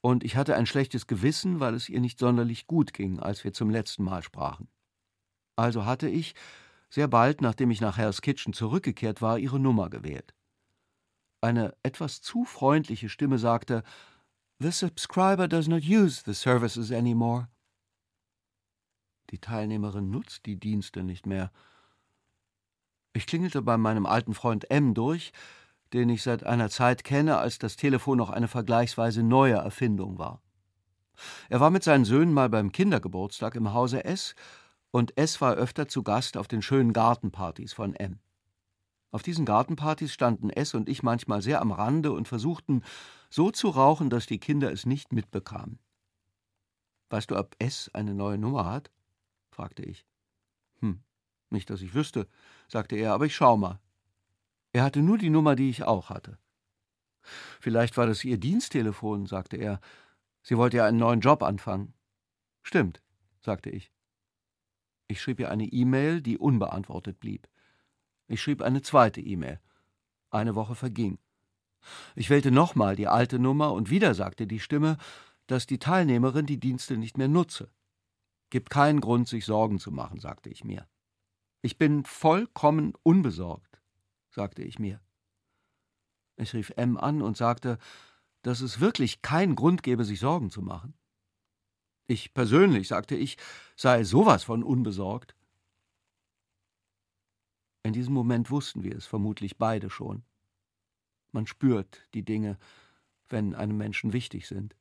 und 0.00 0.24
ich 0.24 0.36
hatte 0.36 0.56
ein 0.56 0.66
schlechtes 0.66 1.06
Gewissen, 1.06 1.60
weil 1.60 1.74
es 1.74 1.88
ihr 1.88 2.00
nicht 2.00 2.18
sonderlich 2.18 2.66
gut 2.66 2.92
ging, 2.92 3.18
als 3.18 3.44
wir 3.44 3.52
zum 3.52 3.70
letzten 3.70 4.04
Mal 4.04 4.22
sprachen. 4.22 4.68
Also 5.56 5.84
hatte 5.84 6.08
ich, 6.08 6.34
sehr 6.88 7.08
bald 7.08 7.42
nachdem 7.42 7.70
ich 7.70 7.80
nach 7.80 7.98
Hell's 7.98 8.22
Kitchen 8.22 8.52
zurückgekehrt 8.52 9.20
war, 9.20 9.38
ihre 9.38 9.60
Nummer 9.60 9.90
gewählt. 9.90 10.34
Eine 11.42 11.74
etwas 11.82 12.20
zu 12.20 12.44
freundliche 12.44 13.08
Stimme 13.08 13.38
sagte, 13.38 13.82
The 14.58 14.70
subscriber 14.70 15.48
does 15.48 15.68
not 15.68 15.84
use 15.84 16.22
the 16.24 16.34
services 16.34 16.92
anymore. 16.92 17.48
Die 19.30 19.38
Teilnehmerin 19.38 20.10
nutzt 20.10 20.44
die 20.44 20.56
Dienste 20.56 21.02
nicht 21.02 21.24
mehr. 21.24 21.50
Ich 23.12 23.26
klingelte 23.26 23.62
bei 23.62 23.76
meinem 23.76 24.06
alten 24.06 24.34
Freund 24.34 24.70
M 24.70 24.92
durch, 24.92 25.32
den 25.92 26.08
ich 26.08 26.22
seit 26.22 26.44
einer 26.44 26.70
Zeit 26.70 27.04
kenne, 27.04 27.38
als 27.38 27.58
das 27.58 27.76
Telefon 27.76 28.18
noch 28.18 28.30
eine 28.30 28.48
vergleichsweise 28.48 29.22
neue 29.22 29.54
Erfindung 29.54 30.18
war. 30.18 30.42
Er 31.48 31.60
war 31.60 31.70
mit 31.70 31.84
seinen 31.84 32.04
Söhnen 32.04 32.32
mal 32.32 32.48
beim 32.48 32.72
Kindergeburtstag 32.72 33.54
im 33.54 33.72
Hause 33.72 34.04
S 34.04 34.34
und 34.90 35.16
S 35.16 35.40
war 35.40 35.54
öfter 35.54 35.88
zu 35.88 36.02
Gast 36.02 36.36
auf 36.36 36.48
den 36.48 36.62
schönen 36.62 36.92
Gartenpartys 36.92 37.72
von 37.72 37.94
M. 37.94 38.20
Auf 39.12 39.22
diesen 39.22 39.44
Gartenpartys 39.44 40.12
standen 40.12 40.50
S 40.50 40.74
und 40.74 40.88
ich 40.88 41.02
manchmal 41.02 41.42
sehr 41.42 41.60
am 41.60 41.72
Rande 41.72 42.12
und 42.12 42.28
versuchten, 42.28 42.82
so 43.28 43.50
zu 43.50 43.68
rauchen, 43.68 44.08
dass 44.10 44.26
die 44.26 44.38
Kinder 44.38 44.72
es 44.72 44.86
nicht 44.86 45.12
mitbekamen. 45.12 45.78
Weißt 47.10 47.30
du, 47.30 47.36
ob 47.36 47.56
S 47.58 47.90
eine 47.92 48.14
neue 48.14 48.38
Nummer 48.38 48.66
hat? 48.66 48.90
fragte 49.50 49.82
ich. 49.82 50.06
Hm, 50.78 51.02
nicht, 51.50 51.70
dass 51.70 51.82
ich 51.82 51.94
wüsste, 51.94 52.28
sagte 52.68 52.96
er, 52.96 53.12
aber 53.12 53.26
ich 53.26 53.34
schau 53.34 53.56
mal. 53.56 53.80
Er 54.72 54.84
hatte 54.84 55.02
nur 55.02 55.18
die 55.18 55.30
Nummer, 55.30 55.56
die 55.56 55.70
ich 55.70 55.82
auch 55.82 56.10
hatte. 56.10 56.38
Vielleicht 57.60 57.96
war 57.96 58.06
das 58.06 58.24
Ihr 58.24 58.38
Diensttelefon, 58.38 59.26
sagte 59.26 59.56
er. 59.56 59.80
Sie 60.42 60.56
wollte 60.56 60.78
ja 60.78 60.86
einen 60.86 60.98
neuen 60.98 61.20
Job 61.20 61.42
anfangen. 61.42 61.92
Stimmt, 62.62 63.02
sagte 63.40 63.70
ich. 63.70 63.92
Ich 65.08 65.20
schrieb 65.20 65.40
ihr 65.40 65.50
eine 65.50 65.64
E-Mail, 65.64 66.22
die 66.22 66.38
unbeantwortet 66.38 67.18
blieb. 67.18 67.48
Ich 68.28 68.40
schrieb 68.40 68.62
eine 68.62 68.80
zweite 68.80 69.20
E-Mail. 69.20 69.60
Eine 70.30 70.54
Woche 70.54 70.76
verging. 70.76 71.18
Ich 72.14 72.30
wählte 72.30 72.52
nochmal 72.52 72.94
die 72.94 73.08
alte 73.08 73.38
Nummer 73.38 73.72
und 73.72 73.90
wieder 73.90 74.14
sagte 74.14 74.46
die 74.46 74.60
Stimme, 74.60 74.98
dass 75.48 75.66
die 75.66 75.80
Teilnehmerin 75.80 76.46
die 76.46 76.60
Dienste 76.60 76.96
nicht 76.96 77.18
mehr 77.18 77.26
nutze. 77.26 77.72
Gibt 78.50 78.70
keinen 78.70 79.00
Grund, 79.00 79.26
sich 79.26 79.44
Sorgen 79.44 79.80
zu 79.80 79.90
machen, 79.90 80.20
sagte 80.20 80.48
ich 80.48 80.62
mir. 80.62 80.86
Ich 81.60 81.76
bin 81.76 82.04
vollkommen 82.04 82.94
unbesorgt 83.02 83.79
sagte 84.30 84.62
ich 84.62 84.78
mir. 84.78 85.00
Ich 86.36 86.54
rief 86.54 86.72
M 86.76 86.96
an 86.96 87.22
und 87.22 87.36
sagte, 87.36 87.78
dass 88.42 88.60
es 88.60 88.80
wirklich 88.80 89.22
keinen 89.22 89.56
Grund 89.56 89.82
gebe, 89.82 90.04
sich 90.04 90.20
Sorgen 90.20 90.50
zu 90.50 90.62
machen. 90.62 90.94
Ich 92.06 92.34
persönlich, 92.34 92.88
sagte 92.88 93.14
ich, 93.14 93.36
sei 93.76 94.02
sowas 94.04 94.42
von 94.42 94.64
unbesorgt. 94.64 95.36
In 97.82 97.92
diesem 97.92 98.14
Moment 98.14 98.50
wussten 98.50 98.82
wir 98.82 98.96
es 98.96 99.06
vermutlich 99.06 99.58
beide 99.58 99.90
schon. 99.90 100.24
Man 101.32 101.46
spürt 101.46 102.08
die 102.14 102.24
Dinge, 102.24 102.58
wenn 103.28 103.54
einem 103.54 103.76
Menschen 103.76 104.12
wichtig 104.12 104.48
sind. 104.48 104.76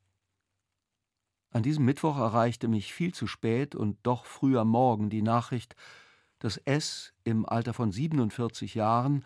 An 1.52 1.64
diesem 1.64 1.86
Mittwoch 1.86 2.18
erreichte 2.18 2.68
mich 2.68 2.94
viel 2.94 3.14
zu 3.14 3.28
spät 3.28 3.76
und 3.76 3.98
doch 4.04 4.26
früh 4.26 4.58
am 4.58 4.70
Morgen 4.70 5.10
die 5.10 5.22
Nachricht, 5.22 5.76
dass 6.40 6.58
S 6.58 7.14
im 7.24 7.48
Alter 7.48 7.74
von 7.74 7.92
47 7.92 8.76
Jahren 8.76 9.24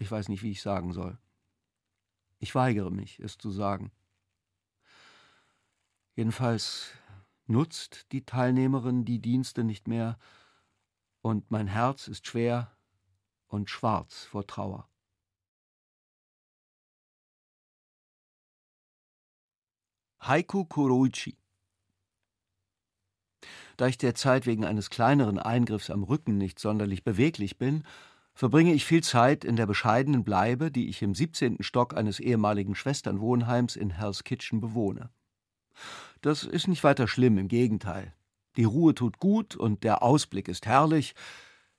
ich 0.00 0.10
weiß 0.10 0.28
nicht, 0.30 0.42
wie 0.42 0.50
ich 0.50 0.62
sagen 0.62 0.92
soll. 0.92 1.18
Ich 2.38 2.54
weigere 2.54 2.90
mich, 2.90 3.20
es 3.20 3.36
zu 3.36 3.50
sagen. 3.50 3.92
Jedenfalls 6.16 6.92
nutzt 7.46 8.10
die 8.12 8.24
Teilnehmerin 8.24 9.04
die 9.04 9.20
Dienste 9.20 9.62
nicht 9.62 9.86
mehr, 9.86 10.18
und 11.22 11.50
mein 11.50 11.66
Herz 11.66 12.08
ist 12.08 12.26
schwer 12.26 12.74
und 13.46 13.68
schwarz 13.68 14.24
vor 14.24 14.46
Trauer. 14.46 14.88
Haiku 20.20 20.64
Kuroichi 20.64 21.36
da 23.80 23.86
ich 23.86 23.96
derzeit 23.96 24.44
wegen 24.44 24.66
eines 24.66 24.90
kleineren 24.90 25.38
Eingriffs 25.38 25.88
am 25.88 26.02
Rücken 26.02 26.36
nicht 26.36 26.58
sonderlich 26.58 27.02
beweglich 27.02 27.56
bin, 27.56 27.84
verbringe 28.34 28.74
ich 28.74 28.84
viel 28.84 29.02
Zeit 29.02 29.42
in 29.42 29.56
der 29.56 29.66
bescheidenen 29.66 30.22
Bleibe, 30.22 30.70
die 30.70 30.90
ich 30.90 31.00
im 31.00 31.14
17. 31.14 31.62
Stock 31.62 31.96
eines 31.96 32.20
ehemaligen 32.20 32.74
Schwesternwohnheims 32.74 33.76
in 33.76 33.88
Hell's 33.88 34.22
Kitchen 34.22 34.60
bewohne. 34.60 35.08
Das 36.20 36.44
ist 36.44 36.68
nicht 36.68 36.84
weiter 36.84 37.08
schlimm, 37.08 37.38
im 37.38 37.48
Gegenteil. 37.48 38.12
Die 38.56 38.64
Ruhe 38.64 38.94
tut 38.94 39.18
gut 39.18 39.56
und 39.56 39.82
der 39.82 40.02
Ausblick 40.02 40.48
ist 40.48 40.66
herrlich, 40.66 41.14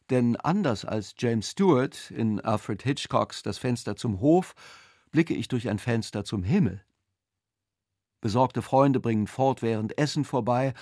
denn 0.10 0.36
anders 0.38 0.86
als 0.86 1.14
James 1.20 1.52
Stewart 1.52 2.10
in 2.10 2.40
Alfred 2.40 2.82
Hitchcocks 2.82 3.44
Das 3.44 3.60
Fenster 3.60 3.96
zum 3.96 4.22
Hof 4.22 4.56
blicke 5.12 5.36
ich 5.36 5.50
durch 5.50 5.70
ein 5.70 5.78
Fenster 5.78 6.26
zum 6.26 6.42
Himmel. 6.42 6.82
Besorgte 8.22 8.64
Freunde 8.64 9.00
bringen 9.00 9.28
fortwährend 9.28 9.98
Essen 10.00 10.26
vorbei, 10.26 10.74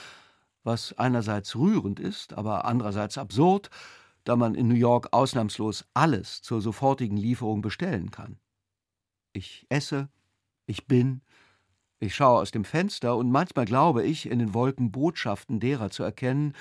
was 0.63 0.93
einerseits 0.97 1.55
rührend 1.55 1.99
ist, 1.99 2.33
aber 2.33 2.65
andererseits 2.65 3.17
absurd, 3.17 3.69
da 4.23 4.35
man 4.35 4.55
in 4.55 4.67
New 4.67 4.75
York 4.75 5.09
ausnahmslos 5.11 5.85
alles 5.93 6.41
zur 6.41 6.61
sofortigen 6.61 7.17
Lieferung 7.17 7.61
bestellen 7.61 8.11
kann. 8.11 8.39
Ich 9.33 9.65
esse, 9.69 10.09
ich 10.65 10.87
bin, 10.87 11.21
ich 11.99 12.15
schaue 12.15 12.41
aus 12.41 12.51
dem 12.51 12.65
Fenster 12.65 13.15
und 13.15 13.31
manchmal 13.31 13.65
glaube 13.65 14.03
ich, 14.03 14.25
in 14.29 14.39
den 14.39 14.53
Wolken 14.53 14.91
Botschaften 14.91 15.59
derer 15.59 15.89
zu 15.89 16.03
erkennen, 16.03 16.53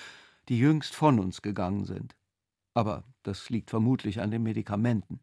die 0.49 0.59
jüngst 0.59 0.95
von 0.95 1.21
uns 1.21 1.43
gegangen 1.43 1.85
sind. 1.85 2.17
Aber 2.75 3.05
das 3.23 3.51
liegt 3.51 3.71
vermutlich 3.71 4.21
an 4.21 4.31
den 4.31 4.43
Medikamenten. 4.43 5.21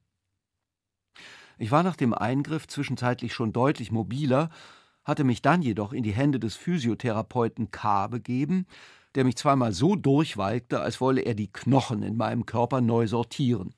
Ich 1.58 1.72
war 1.72 1.84
nach 1.84 1.96
dem 1.96 2.13
Eingriff 2.13 2.67
zwischenzeitlich 2.67 3.34
schon 3.34 3.53
deutlich 3.53 3.91
mobiler 3.91 4.50
hatte 5.05 5.24
mich 5.24 5.41
dann 5.41 5.62
jedoch 5.62 5.93
in 5.93 6.03
die 6.03 6.13
Hände 6.13 6.39
des 6.39 6.55
Physiotherapeuten 6.55 7.71
K. 7.71 8.07
begeben, 8.07 8.65
der 9.13 9.24
mich 9.24 9.38
zweimal 9.38 9.71
so 9.71 9.95
durchwalkte, 9.95 10.81
als 10.81 11.00
wolle 11.00 11.21
er 11.21 11.35
die 11.35 11.51
Knochen 11.51 12.03
in 12.03 12.17
meinem 12.17 12.45
Körper 12.45 12.81
neu 12.81 13.07
sortieren. 13.07 13.74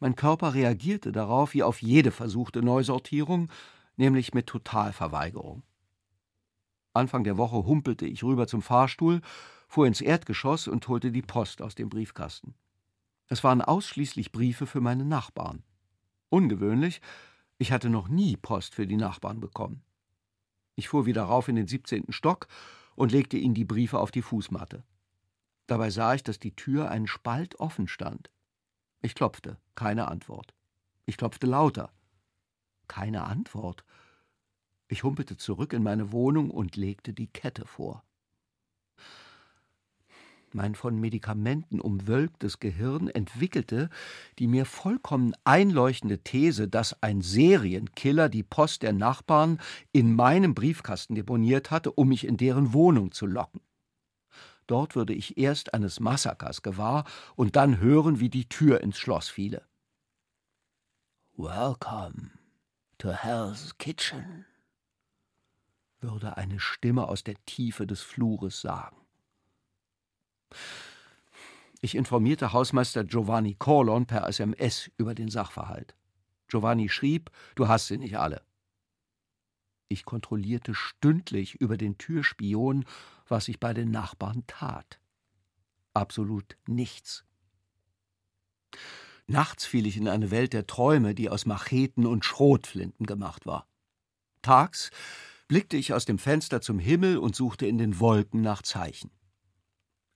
Mein 0.00 0.16
Körper 0.16 0.54
reagierte 0.54 1.12
darauf 1.12 1.54
wie 1.54 1.62
auf 1.62 1.82
jede 1.82 2.10
versuchte 2.10 2.62
Neusortierung, 2.62 3.50
nämlich 3.96 4.32
mit 4.32 4.46
Totalverweigerung. 4.46 5.62
Anfang 6.94 7.22
der 7.22 7.36
Woche 7.36 7.66
humpelte 7.66 8.06
ich 8.06 8.24
rüber 8.24 8.46
zum 8.46 8.62
Fahrstuhl, 8.62 9.20
fuhr 9.68 9.86
ins 9.86 10.00
Erdgeschoss 10.00 10.66
und 10.66 10.88
holte 10.88 11.12
die 11.12 11.22
Post 11.22 11.62
aus 11.62 11.74
dem 11.74 11.88
Briefkasten. 11.88 12.54
Es 13.28 13.44
waren 13.44 13.62
ausschließlich 13.62 14.32
Briefe 14.32 14.66
für 14.66 14.80
meine 14.80 15.04
Nachbarn. 15.04 15.62
Ungewöhnlich, 16.30 17.00
ich 17.58 17.70
hatte 17.70 17.90
noch 17.90 18.08
nie 18.08 18.36
Post 18.36 18.74
für 18.74 18.86
die 18.86 18.96
Nachbarn 18.96 19.38
bekommen. 19.38 19.82
Ich 20.74 20.88
fuhr 20.88 21.06
wieder 21.06 21.24
rauf 21.24 21.48
in 21.48 21.56
den 21.56 21.66
17. 21.66 22.12
Stock 22.12 22.48
und 22.94 23.12
legte 23.12 23.36
ihnen 23.36 23.54
die 23.54 23.64
Briefe 23.64 23.98
auf 23.98 24.10
die 24.10 24.22
Fußmatte. 24.22 24.84
Dabei 25.66 25.90
sah 25.90 26.14
ich, 26.14 26.22
dass 26.22 26.38
die 26.38 26.54
Tür 26.56 26.90
einen 26.90 27.06
Spalt 27.06 27.60
offen 27.60 27.88
stand. 27.88 28.30
Ich 29.02 29.14
klopfte, 29.14 29.58
keine 29.74 30.08
Antwort. 30.08 30.54
Ich 31.06 31.16
klopfte 31.16 31.46
lauter. 31.46 31.92
Keine 32.88 33.24
Antwort. 33.24 33.84
Ich 34.88 35.04
humpelte 35.04 35.36
zurück 35.36 35.72
in 35.72 35.82
meine 35.82 36.12
Wohnung 36.12 36.50
und 36.50 36.76
legte 36.76 37.12
die 37.12 37.28
Kette 37.28 37.64
vor. 37.64 38.02
Mein 40.52 40.74
von 40.74 40.98
Medikamenten 40.98 41.80
umwölktes 41.80 42.58
Gehirn 42.58 43.08
entwickelte 43.08 43.88
die 44.38 44.48
mir 44.48 44.66
vollkommen 44.66 45.32
einleuchtende 45.44 46.24
These, 46.24 46.66
dass 46.66 47.00
ein 47.02 47.20
Serienkiller 47.20 48.28
die 48.28 48.42
Post 48.42 48.82
der 48.82 48.92
Nachbarn 48.92 49.60
in 49.92 50.14
meinem 50.14 50.54
Briefkasten 50.54 51.14
deponiert 51.14 51.70
hatte, 51.70 51.92
um 51.92 52.08
mich 52.08 52.26
in 52.26 52.36
deren 52.36 52.72
Wohnung 52.72 53.12
zu 53.12 53.26
locken. 53.26 53.60
Dort 54.66 54.96
würde 54.96 55.14
ich 55.14 55.38
erst 55.38 55.74
eines 55.74 56.00
Massakers 56.00 56.62
gewahr 56.62 57.04
und 57.36 57.54
dann 57.54 57.78
hören, 57.78 58.18
wie 58.18 58.28
die 58.28 58.48
Tür 58.48 58.80
ins 58.80 58.98
Schloss 58.98 59.28
fiele. 59.28 59.64
Welcome 61.36 62.30
to 62.98 63.12
Hell's 63.12 63.78
Kitchen, 63.78 64.46
würde 66.00 66.36
eine 66.36 66.58
Stimme 66.60 67.08
aus 67.08 67.24
der 67.24 67.36
Tiefe 67.46 67.86
des 67.86 68.02
Flures 68.02 68.60
sagen. 68.60 68.96
Ich 71.80 71.94
informierte 71.94 72.52
Hausmeister 72.52 73.04
Giovanni 73.04 73.54
Corlon 73.54 74.06
per 74.06 74.28
SMS 74.28 74.90
über 74.96 75.14
den 75.14 75.30
Sachverhalt. 75.30 75.94
Giovanni 76.48 76.88
schrieb, 76.88 77.30
du 77.54 77.68
hast 77.68 77.86
sie 77.86 77.98
nicht 77.98 78.18
alle. 78.18 78.42
Ich 79.88 80.04
kontrollierte 80.04 80.74
stündlich 80.74 81.54
über 81.56 81.76
den 81.76 81.98
Türspion, 81.98 82.84
was 83.26 83.46
sich 83.46 83.58
bei 83.58 83.74
den 83.74 83.90
Nachbarn 83.90 84.44
tat. 84.46 85.00
Absolut 85.94 86.56
nichts. 86.66 87.24
Nachts 89.26 89.64
fiel 89.64 89.86
ich 89.86 89.96
in 89.96 90.08
eine 90.08 90.30
Welt 90.30 90.52
der 90.52 90.66
Träume, 90.66 91.14
die 91.14 91.30
aus 91.30 91.46
Macheten 91.46 92.06
und 92.06 92.24
Schrotflinten 92.24 93.06
gemacht 93.06 93.46
war. 93.46 93.66
Tags 94.42 94.90
blickte 95.48 95.76
ich 95.76 95.92
aus 95.92 96.04
dem 96.04 96.18
Fenster 96.18 96.60
zum 96.60 96.78
Himmel 96.78 97.18
und 97.18 97.34
suchte 97.34 97.66
in 97.66 97.78
den 97.78 98.00
Wolken 98.00 98.40
nach 98.40 98.62
Zeichen. 98.62 99.10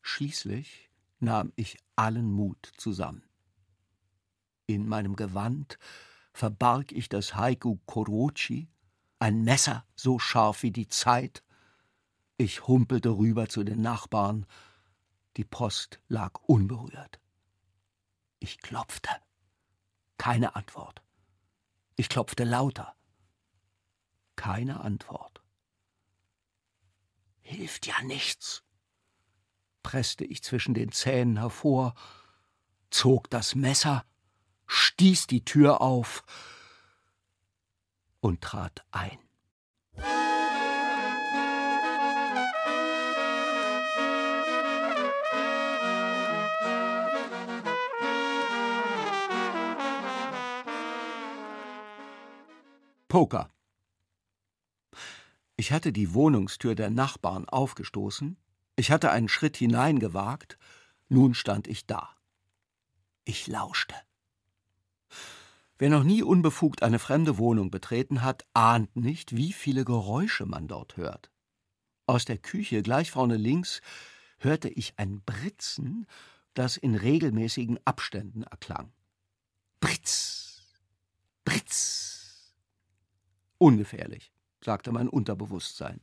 Schließlich 0.06 0.90
nahm 1.18 1.50
ich 1.56 1.78
allen 1.96 2.30
Mut 2.30 2.72
zusammen. 2.76 3.24
In 4.66 4.86
meinem 4.86 5.16
Gewand 5.16 5.78
verbarg 6.34 6.92
ich 6.92 7.08
das 7.08 7.36
Haiku 7.36 7.78
Korochi, 7.86 8.68
ein 9.18 9.44
Messer 9.44 9.86
so 9.96 10.18
scharf 10.18 10.62
wie 10.62 10.72
die 10.72 10.88
Zeit. 10.88 11.42
Ich 12.36 12.66
humpelte 12.68 13.16
rüber 13.16 13.48
zu 13.48 13.64
den 13.64 13.80
Nachbarn. 13.80 14.44
Die 15.38 15.44
Post 15.44 16.00
lag 16.06 16.38
unberührt. 16.42 17.18
Ich 18.40 18.58
klopfte. 18.58 19.08
Keine 20.18 20.54
Antwort. 20.54 21.02
Ich 21.96 22.10
klopfte 22.10 22.44
lauter. 22.44 22.94
Keine 24.36 24.80
Antwort. 24.80 25.42
Hilft 27.40 27.86
ja 27.86 28.02
nichts 28.02 28.63
presste 29.84 30.24
ich 30.24 30.42
zwischen 30.42 30.74
den 30.74 30.90
Zähnen 30.90 31.36
hervor, 31.36 31.94
zog 32.90 33.30
das 33.30 33.54
Messer, 33.54 34.04
stieß 34.66 35.28
die 35.28 35.44
Tür 35.44 35.80
auf 35.80 36.24
und 38.18 38.40
trat 38.40 38.84
ein. 38.90 39.18
Poker. 53.06 53.48
Ich 55.54 55.70
hatte 55.70 55.92
die 55.92 56.14
Wohnungstür 56.14 56.74
der 56.74 56.90
Nachbarn 56.90 57.48
aufgestoßen 57.48 58.36
ich 58.76 58.90
hatte 58.90 59.10
einen 59.10 59.28
Schritt 59.28 59.56
hineingewagt, 59.56 60.58
nun 61.08 61.34
stand 61.34 61.68
ich 61.68 61.86
da. 61.86 62.10
Ich 63.24 63.46
lauschte. 63.46 63.94
Wer 65.78 65.90
noch 65.90 66.04
nie 66.04 66.22
unbefugt 66.22 66.82
eine 66.82 66.98
fremde 66.98 67.38
Wohnung 67.38 67.70
betreten 67.70 68.22
hat, 68.22 68.46
ahnt 68.54 68.94
nicht, 68.96 69.36
wie 69.36 69.52
viele 69.52 69.84
Geräusche 69.84 70.46
man 70.46 70.68
dort 70.68 70.96
hört. 70.96 71.30
Aus 72.06 72.24
der 72.24 72.38
Küche 72.38 72.82
gleich 72.82 73.10
vorne 73.10 73.36
links 73.36 73.80
hörte 74.38 74.68
ich 74.68 74.98
ein 74.98 75.22
Britzen, 75.22 76.06
das 76.52 76.76
in 76.76 76.94
regelmäßigen 76.94 77.80
Abständen 77.84 78.44
erklang. 78.44 78.92
Britz, 79.80 80.62
Britz. 81.44 82.54
Ungefährlich, 83.58 84.32
sagte 84.60 84.92
mein 84.92 85.08
Unterbewusstsein. 85.08 86.00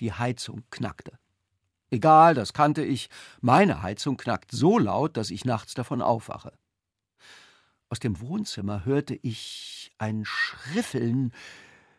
Die 0.00 0.12
Heizung 0.12 0.64
knackte. 0.70 1.18
Egal, 1.92 2.32
das 2.32 2.54
kannte 2.54 2.82
ich. 2.82 3.10
Meine 3.42 3.82
Heizung 3.82 4.16
knackt 4.16 4.50
so 4.50 4.78
laut, 4.78 5.18
dass 5.18 5.28
ich 5.28 5.44
nachts 5.44 5.74
davon 5.74 6.00
aufwache. 6.00 6.58
Aus 7.90 7.98
dem 7.98 8.18
Wohnzimmer 8.18 8.86
hörte 8.86 9.14
ich 9.14 9.92
ein 9.98 10.24
Schriffeln. 10.24 11.34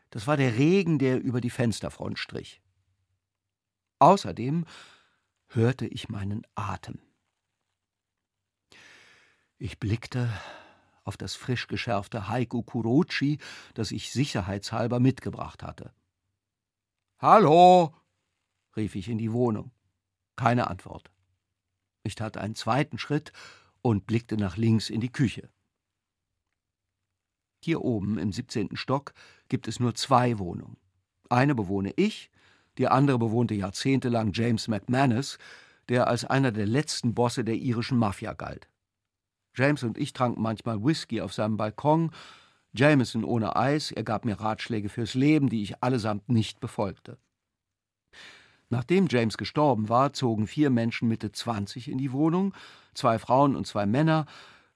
Das 0.10 0.26
war 0.26 0.36
der 0.36 0.58
Regen, 0.58 0.98
der 0.98 1.22
über 1.22 1.42
die 1.42 1.52
Fensterfront 1.52 2.18
strich. 2.18 2.60
Außerdem 4.00 4.66
hörte 5.50 5.86
ich 5.86 6.10
meinen 6.10 6.42
Atem. 6.56 6.98
Ich 9.60 9.80
blickte 9.80 10.28
auf 11.04 11.18
das 11.18 11.36
frisch 11.36 11.68
geschärfte 11.68 12.30
Haiku 12.30 12.64
Kurochi, 12.64 13.38
das 13.76 13.92
ich 13.92 14.12
sicherheitshalber 14.12 15.00
mitgebracht 15.00 15.62
hatte. 15.62 15.94
Hallo, 17.20 17.94
rief 18.76 18.96
ich 18.96 19.08
in 19.08 19.20
die 19.20 19.32
Wohnung. 19.32 19.70
Keine 20.36 20.70
Antwort. 20.70 21.12
Ich 22.04 22.16
tat 22.16 22.38
einen 22.38 22.56
zweiten 22.56 22.98
Schritt 22.98 23.32
und 23.82 24.08
blickte 24.08 24.38
nach 24.38 24.58
links 24.58 24.90
in 24.90 25.02
die 25.02 25.12
Küche. 25.12 25.50
Hier 27.64 27.82
oben 27.82 28.18
im 28.18 28.34
17. 28.34 28.76
Stock 28.76 29.14
gibt 29.48 29.68
es 29.68 29.80
nur 29.80 29.96
zwei 29.96 30.38
Wohnungen. 30.38 30.78
Eine 31.30 31.56
bewohne 31.56 31.94
ich, 31.96 32.30
die 32.78 32.88
andere 32.88 33.20
bewohnte 33.20 33.54
jahrzehntelang 33.54 34.34
James 34.34 34.68
McManus, 34.68 35.38
der 35.90 36.08
als 36.08 36.26
einer 36.26 36.52
der 36.52 36.66
letzten 36.66 37.14
Bosse 37.14 37.44
der 37.44 37.56
irischen 37.56 37.98
Mafia 37.98 38.34
galt. 38.34 38.68
James 39.56 39.84
und 39.84 39.98
ich 39.98 40.14
tranken 40.14 40.42
manchmal 40.42 40.84
Whisky 40.84 41.22
auf 41.22 41.34
seinem 41.34 41.58
Balkon, 41.58 42.12
Jameson 42.74 43.24
ohne 43.24 43.56
Eis, 43.56 43.92
er 43.92 44.04
gab 44.04 44.26
mir 44.26 44.40
Ratschläge 44.40 44.90
fürs 44.90 45.14
Leben, 45.14 45.48
die 45.48 45.62
ich 45.62 45.84
allesamt 45.84 46.28
nicht 46.30 46.60
befolgte. 46.60 47.20
Nachdem 48.74 49.06
James 49.08 49.38
gestorben 49.38 49.88
war, 49.88 50.14
zogen 50.14 50.48
vier 50.48 50.72
Menschen 50.72 51.08
Mitte 51.08 51.32
20 51.32 51.92
in 51.92 52.00
die 52.00 52.12
Wohnung, 52.12 52.56
zwei 52.96 53.20
Frauen 53.20 53.56
und 53.56 53.68
zwei 53.68 53.86
Männer, 53.86 54.26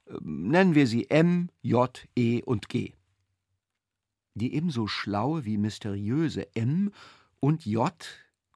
ähm, 0.07 0.49
nennen 0.49 0.75
wir 0.75 0.85
sie 0.85 1.09
M, 1.09 1.49
J, 1.63 2.07
E 2.15 2.43
und 2.43 2.69
G. 2.69 2.93
Die 4.35 4.53
ebenso 4.53 4.85
schlaue 4.85 5.45
wie 5.45 5.57
mysteriöse 5.57 6.55
M 6.55 6.91
und 7.39 7.65
J, 7.65 7.91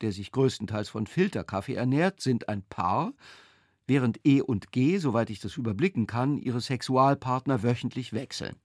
der 0.02 0.12
sich 0.12 0.32
größtenteils 0.32 0.90
von 0.90 1.08
Filterkaffee 1.08 1.74
ernährt, 1.74 2.22
sind 2.22 2.48
ein 2.48 2.62
Paar, 2.62 3.12
während 3.88 4.20
E 4.24 4.42
und 4.42 4.72
G, 4.72 5.00
soweit 5.00 5.32
ich 5.32 5.40
das 5.40 5.58
überblicken 5.58 6.06
kann, 6.06 6.38
ihre 6.38 6.62
Sexualpartner 6.62 7.64
wöchentlich 7.64 8.14
wechseln. 8.14 8.58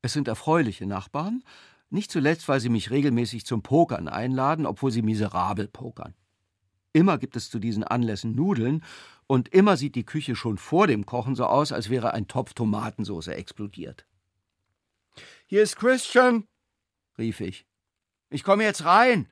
Es 0.00 0.14
sind 0.14 0.26
erfreuliche 0.26 0.86
Nachbarn, 0.86 1.44
nicht 1.92 2.10
zuletzt, 2.10 2.48
weil 2.48 2.60
sie 2.60 2.68
mich 2.68 2.90
regelmäßig 2.90 3.44
zum 3.46 3.62
Pokern 3.62 4.08
einladen, 4.08 4.66
obwohl 4.66 4.90
sie 4.90 5.02
miserabel 5.02 5.68
pokern. 5.68 6.14
Immer 6.92 7.18
gibt 7.18 7.36
es 7.36 7.50
zu 7.50 7.58
diesen 7.58 7.84
Anlässen 7.84 8.34
Nudeln 8.34 8.84
und 9.26 9.48
immer 9.48 9.76
sieht 9.76 9.94
die 9.94 10.04
Küche 10.04 10.36
schon 10.36 10.58
vor 10.58 10.86
dem 10.86 11.06
Kochen 11.06 11.34
so 11.34 11.46
aus, 11.46 11.72
als 11.72 11.88
wäre 11.88 12.12
ein 12.12 12.28
Topf 12.28 12.52
Tomatensauce 12.54 13.28
explodiert. 13.28 14.06
Hier 15.46 15.62
ist 15.62 15.76
Christian, 15.76 16.46
rief 17.18 17.40
ich. 17.40 17.66
Ich 18.30 18.44
komme 18.44 18.64
jetzt 18.64 18.84
rein. 18.84 19.28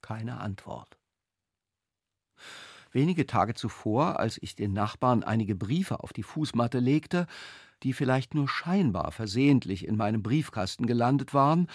Keine 0.00 0.40
Antwort. 0.40 0.98
Wenige 2.92 3.26
Tage 3.26 3.54
zuvor, 3.54 4.18
als 4.20 4.38
ich 4.40 4.54
den 4.54 4.72
Nachbarn 4.72 5.22
einige 5.22 5.54
Briefe 5.54 6.00
auf 6.00 6.12
die 6.12 6.22
Fußmatte 6.22 6.78
legte, 6.78 7.26
die 7.82 7.92
vielleicht 7.92 8.34
nur 8.34 8.48
scheinbar 8.48 9.12
versehentlich 9.12 9.86
in 9.86 9.96
meinem 9.96 10.22
Briefkasten 10.22 10.86
gelandet 10.86 11.34
waren, 11.34 11.68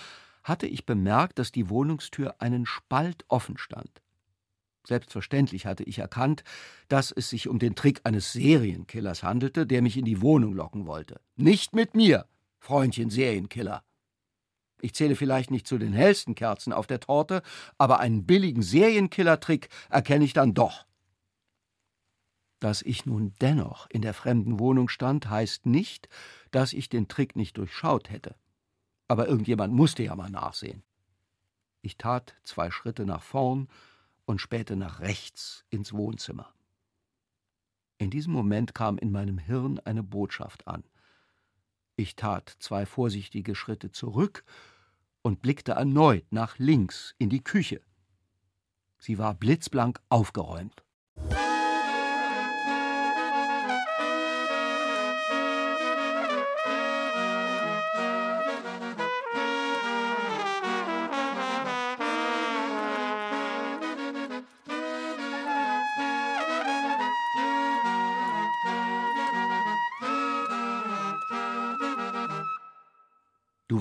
hatte 0.44 0.68
ich 0.68 0.86
bemerkt, 0.86 1.40
dass 1.40 1.52
die 1.52 1.70
Wohnungstür 1.70 2.36
einen 2.40 2.66
Spalt 2.66 3.26
offen 3.28 3.58
stand. 3.58 4.02
Selbstverständlich 4.88 5.68
hatte 5.68 5.84
ich 5.84 6.00
erkannt, 6.00 6.44
dass 6.88 7.12
es 7.12 7.30
sich 7.30 7.48
um 7.48 7.60
den 7.60 7.76
Trick 7.76 8.02
eines 8.04 8.34
Serienkillers 8.34 9.22
handelte, 9.22 9.68
der 9.68 9.82
mich 9.82 9.98
in 9.98 10.06
die 10.06 10.22
Wohnung 10.22 10.54
locken 10.54 10.88
wollte. 10.88 11.22
Nicht 11.36 11.76
mit 11.76 11.94
mir, 11.94 12.26
Freundchen 12.60 13.12
Serienkiller. 13.12 13.84
Ich 14.82 14.96
zähle 14.96 15.16
vielleicht 15.16 15.52
nicht 15.52 15.68
zu 15.68 15.78
den 15.78 15.94
hellsten 15.94 16.34
Kerzen 16.34 16.74
auf 16.74 16.88
der 16.88 17.00
Torte, 17.00 17.44
aber 17.78 18.00
einen 18.00 18.26
billigen 18.26 18.64
Serienkiller-Trick 18.64 19.70
erkenne 19.92 20.26
ich 20.26 20.34
dann 20.34 20.56
doch. 20.56 20.86
Dass 22.62 22.84
ich 22.84 23.08
nun 23.08 23.34
dennoch 23.42 23.90
in 23.90 24.04
der 24.04 24.14
fremden 24.14 24.60
Wohnung 24.60 24.88
stand, 24.88 25.28
heißt 25.28 25.66
nicht, 25.66 26.08
dass 26.52 26.74
ich 26.74 26.90
den 26.90 27.08
Trick 27.08 27.36
nicht 27.36 27.58
durchschaut 27.58 28.12
hätte. 28.12 28.36
Aber 29.08 29.28
irgendjemand 29.28 29.74
musste 29.74 30.04
ja 30.04 30.16
mal 30.16 30.30
nachsehen. 30.30 30.84
Ich 31.82 31.98
tat 31.98 32.36
zwei 32.44 32.70
Schritte 32.70 33.06
nach 33.08 33.24
vorn 33.24 33.68
und 34.26 34.40
spähte 34.40 34.76
nach 34.76 35.00
rechts 35.00 35.66
ins 35.72 35.92
Wohnzimmer. 35.92 36.54
In 37.98 38.12
diesem 38.12 38.32
Moment 38.32 38.76
kam 38.76 39.00
in 39.00 39.12
meinem 39.12 39.40
Hirn 39.40 39.80
eine 39.80 40.04
Botschaft 40.04 40.68
an. 40.68 40.84
Ich 41.96 42.16
tat 42.16 42.56
zwei 42.60 42.86
vorsichtige 42.86 43.56
Schritte 43.56 43.92
zurück 43.92 44.44
und 45.24 45.42
blickte 45.42 45.72
erneut 45.72 46.32
nach 46.32 46.60
links 46.60 47.16
in 47.18 47.32
die 47.32 47.44
Küche. 47.44 47.82
Sie 49.00 49.18
war 49.18 49.34
blitzblank 49.34 50.00
aufgeräumt. 50.10 50.84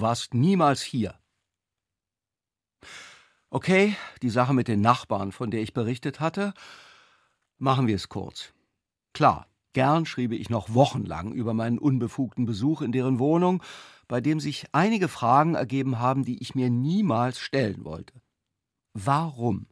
Du 0.00 0.06
warst 0.06 0.32
niemals 0.32 0.80
hier. 0.80 1.14
Okay, 3.50 3.94
die 4.22 4.30
Sache 4.30 4.54
mit 4.54 4.66
den 4.66 4.80
Nachbarn, 4.80 5.30
von 5.30 5.50
der 5.50 5.60
ich 5.60 5.74
berichtet 5.74 6.20
hatte, 6.20 6.54
machen 7.58 7.86
wir 7.86 7.96
es 7.96 8.08
kurz. 8.08 8.54
Klar, 9.12 9.46
gern 9.74 10.06
schriebe 10.06 10.36
ich 10.36 10.48
noch 10.48 10.72
wochenlang 10.72 11.34
über 11.34 11.52
meinen 11.52 11.78
unbefugten 11.78 12.46
Besuch 12.46 12.80
in 12.80 12.92
deren 12.92 13.18
Wohnung, 13.18 13.62
bei 14.08 14.22
dem 14.22 14.40
sich 14.40 14.68
einige 14.72 15.08
Fragen 15.08 15.54
ergeben 15.54 15.98
haben, 15.98 16.24
die 16.24 16.40
ich 16.40 16.54
mir 16.54 16.70
niemals 16.70 17.38
stellen 17.38 17.84
wollte. 17.84 18.22
Warum 18.94 19.66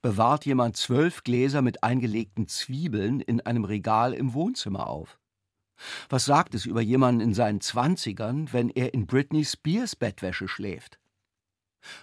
bewahrt 0.00 0.46
jemand 0.46 0.78
zwölf 0.78 1.24
Gläser 1.24 1.60
mit 1.60 1.84
eingelegten 1.84 2.48
Zwiebeln 2.48 3.20
in 3.20 3.42
einem 3.42 3.66
Regal 3.66 4.14
im 4.14 4.32
Wohnzimmer 4.32 4.86
auf? 4.86 5.18
Was 6.08 6.24
sagt 6.24 6.54
es 6.54 6.66
über 6.66 6.80
jemanden 6.80 7.20
in 7.20 7.34
seinen 7.34 7.60
Zwanzigern, 7.60 8.52
wenn 8.52 8.70
er 8.70 8.94
in 8.94 9.06
Britney 9.06 9.44
Spears 9.44 9.96
Bettwäsche 9.96 10.48
schläft? 10.48 10.98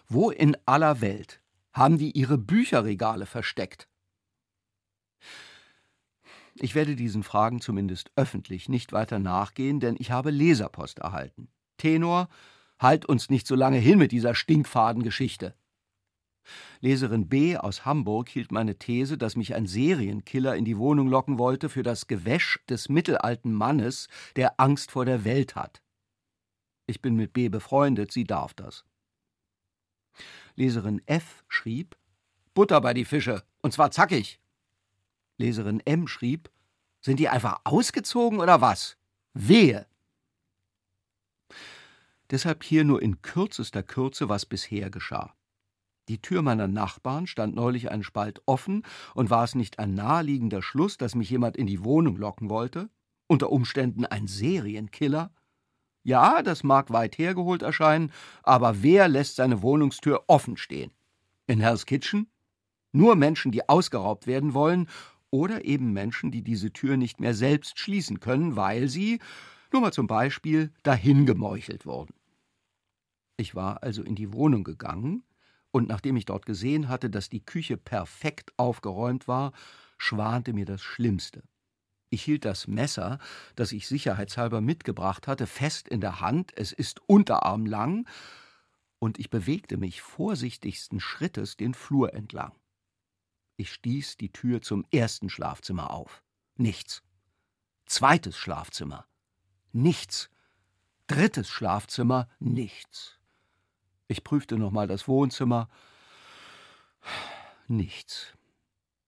Wo 0.08 0.30
in 0.30 0.58
aller 0.66 1.02
Welt 1.02 1.42
haben 1.74 1.98
die 1.98 2.12
ihre 2.12 2.38
Bücherregale 2.38 3.26
versteckt? 3.26 3.88
Ich 6.56 6.76
werde 6.76 6.96
diesen 6.96 7.24
Fragen 7.24 7.62
zumindest 7.62 8.12
öffentlich 8.16 8.68
nicht 8.70 8.92
weiter 8.92 9.20
nachgehen, 9.20 9.80
denn 9.80 9.96
ich 9.98 10.12
habe 10.12 10.32
Leserpost 10.32 11.00
erhalten. 11.00 11.48
Tenor, 11.78 12.28
halt 12.78 13.06
uns 13.06 13.30
nicht 13.30 13.48
so 13.48 13.56
lange 13.56 13.78
hin 13.78 13.98
mit 13.98 14.12
dieser 14.12 14.36
Stinkfadengeschichte. 14.36 15.56
Leserin 16.80 17.28
B. 17.28 17.58
aus 17.58 17.86
Hamburg 17.86 18.30
hielt 18.30 18.52
meine 18.52 18.78
These, 18.78 19.18
dass 19.18 19.36
mich 19.36 19.54
ein 19.56 19.68
Serienkiller 19.68 20.56
in 20.56 20.66
die 20.66 20.78
Wohnung 20.78 21.08
locken 21.08 21.38
wollte 21.38 21.70
für 21.70 21.84
das 21.84 22.08
Gewäsch 22.08 22.60
des 22.70 22.90
mittelalten 22.90 23.54
Mannes, 23.54 24.08
der 24.36 24.60
Angst 24.60 24.92
vor 24.92 25.06
der 25.06 25.24
Welt 25.24 25.56
hat. 25.56 25.82
Ich 26.88 27.02
bin 27.02 27.16
mit 27.16 27.34
B. 27.34 27.50
befreundet, 27.50 28.12
sie 28.12 28.24
darf 28.24 28.54
das. 28.54 28.84
Leserin 30.56 31.02
F. 31.06 31.44
schrieb 31.48 31.96
Butter 32.54 32.82
bei 32.82 32.94
die 32.94 33.06
Fische, 33.06 33.44
und 33.62 33.72
zwar 33.74 33.92
zackig. 33.92 34.40
Leserin 35.38 35.80
M. 35.86 36.08
schrieb 36.08 36.50
Sind 37.00 37.20
die 37.20 37.30
einfach 37.30 37.62
ausgezogen 37.64 38.40
oder 38.40 38.62
was? 38.62 38.98
Wehe! 39.34 39.88
Deshalb 42.30 42.64
hier 42.64 42.84
nur 42.84 43.02
in 43.02 43.22
kürzester 43.22 43.84
Kürze, 43.84 44.30
was 44.30 44.46
bisher 44.46 44.90
geschah. 44.90 45.34
Die 46.08 46.22
Tür 46.22 46.42
meiner 46.42 46.68
Nachbarn 46.68 47.28
stand 47.28 47.56
neulich 47.56 47.92
einen 47.92 48.04
Spalt 48.04 48.42
offen, 48.46 48.84
und 49.14 49.30
war 49.30 49.44
es 49.44 49.56
nicht 49.56 49.80
ein 49.80 49.94
naheliegender 49.94 50.62
Schluss, 50.62 50.98
dass 50.98 51.16
mich 51.16 51.30
jemand 51.30 51.58
in 51.58 51.68
die 51.68 51.84
Wohnung 51.84 52.18
locken 52.18 52.50
wollte? 52.50 52.90
Unter 53.28 53.52
Umständen 53.52 54.06
ein 54.06 54.28
Serienkiller? 54.28 55.32
Ja, 56.04 56.42
das 56.42 56.64
mag 56.64 56.92
weit 56.92 57.18
hergeholt 57.18 57.62
erscheinen, 57.62 58.12
aber 58.44 58.82
wer 58.82 59.08
lässt 59.08 59.36
seine 59.36 59.62
Wohnungstür 59.62 60.24
offen 60.28 60.58
stehen? 60.58 60.92
In 61.48 61.60
Hell's 61.60 61.86
Kitchen? 61.86 62.28
Nur 62.92 63.16
Menschen, 63.16 63.52
die 63.52 63.70
ausgeraubt 63.70 64.28
werden 64.28 64.54
wollen, 64.54 64.90
oder 65.30 65.64
eben 65.64 65.94
Menschen, 65.94 66.32
die 66.32 66.44
diese 66.44 66.74
Tür 66.74 66.98
nicht 66.98 67.20
mehr 67.20 67.34
selbst 67.34 67.80
schließen 67.80 68.20
können, 68.20 68.58
weil 68.58 68.90
sie, 68.90 69.20
nur 69.72 69.82
mal 69.82 69.94
zum 69.94 70.08
Beispiel, 70.08 70.74
dahin 70.84 71.26
gemeuchelt 71.26 71.86
wurden. 71.86 72.14
Ich 73.38 73.56
war 73.56 73.82
also 73.82 74.04
in 74.04 74.16
die 74.16 74.34
Wohnung 74.34 74.64
gegangen, 74.64 75.24
und 75.72 75.88
nachdem 75.88 76.18
ich 76.18 76.26
dort 76.26 76.46
gesehen 76.46 76.90
hatte, 76.90 77.10
dass 77.10 77.30
die 77.30 77.46
Küche 77.46 77.78
perfekt 77.78 78.54
aufgeräumt 78.58 79.28
war, 79.28 79.54
schwante 79.98 80.54
mir 80.54 80.66
das 80.66 80.82
Schlimmste. 80.82 81.44
Ich 82.10 82.24
hielt 82.24 82.44
das 82.44 82.68
Messer, 82.68 83.20
das 83.56 83.72
ich 83.72 83.88
sicherheitshalber 83.88 84.60
mitgebracht 84.60 85.28
hatte, 85.28 85.48
fest 85.48 85.88
in 85.88 86.02
der 86.02 86.20
Hand, 86.20 86.52
es 86.58 86.74
ist 86.74 87.00
unterarmlang, 87.08 88.06
und 89.00 89.18
ich 89.18 89.30
bewegte 89.30 89.78
mich 89.78 90.02
vorsichtigsten 90.02 91.00
Schrittes 91.00 91.58
den 91.58 91.74
Flur 91.74 92.14
entlang. 92.14 92.54
Ich 93.56 93.72
stieß 93.74 94.18
die 94.18 94.32
Tür 94.32 94.62
zum 94.62 94.86
ersten 94.92 95.30
Schlafzimmer 95.30 95.92
auf. 95.92 96.22
Nichts. 96.56 97.02
Zweites 97.86 98.38
Schlafzimmer. 98.38 99.08
Nichts. 99.72 100.30
Drittes 101.08 101.50
Schlafzimmer. 101.50 102.28
Nichts. 102.40 103.21
Ich 104.12 104.26
prüfte 104.26 104.58
nochmal 104.58 104.88
das 104.88 105.08
Wohnzimmer. 105.08 105.70
Nichts. 107.70 108.34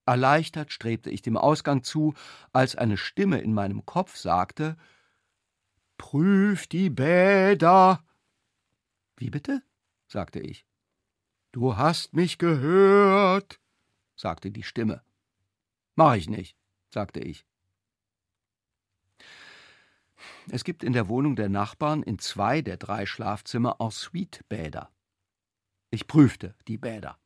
Erleichtert 0.06 0.72
strebte 0.72 1.10
ich 1.10 1.22
dem 1.22 1.36
Ausgang 1.36 1.84
zu, 1.84 2.14
als 2.54 2.78
eine 2.78 2.96
Stimme 2.96 3.42
in 3.42 3.54
meinem 3.54 3.86
Kopf 3.86 4.16
sagte 4.16 4.78
Prüf 5.98 6.68
die 6.68 6.90
Bäder. 6.90 8.02
Wie 9.18 9.30
bitte? 9.30 9.62
sagte 10.08 10.40
ich. 10.40 10.66
Du 11.52 11.76
hast 11.76 12.14
mich 12.14 12.38
gehört, 12.38 13.60
sagte 14.16 14.52
die 14.52 14.64
Stimme. 14.64 15.04
Mach 15.96 16.16
ich 16.16 16.30
nicht, 16.30 16.56
sagte 16.90 17.20
ich. 17.20 17.46
Es 20.50 20.64
gibt 20.64 20.82
in 20.82 20.94
der 20.94 21.10
Wohnung 21.10 21.36
der 21.36 21.50
Nachbarn 21.50 22.04
in 22.04 22.20
zwei 22.20 22.62
der 22.62 22.78
drei 22.78 23.06
Schlafzimmer 23.06 23.82
auch 23.82 23.92
Suitebäder. 23.92 24.93
Ich 25.94 26.08
prüfte 26.08 26.56
die 26.68 26.80
Bäder. 26.80 27.20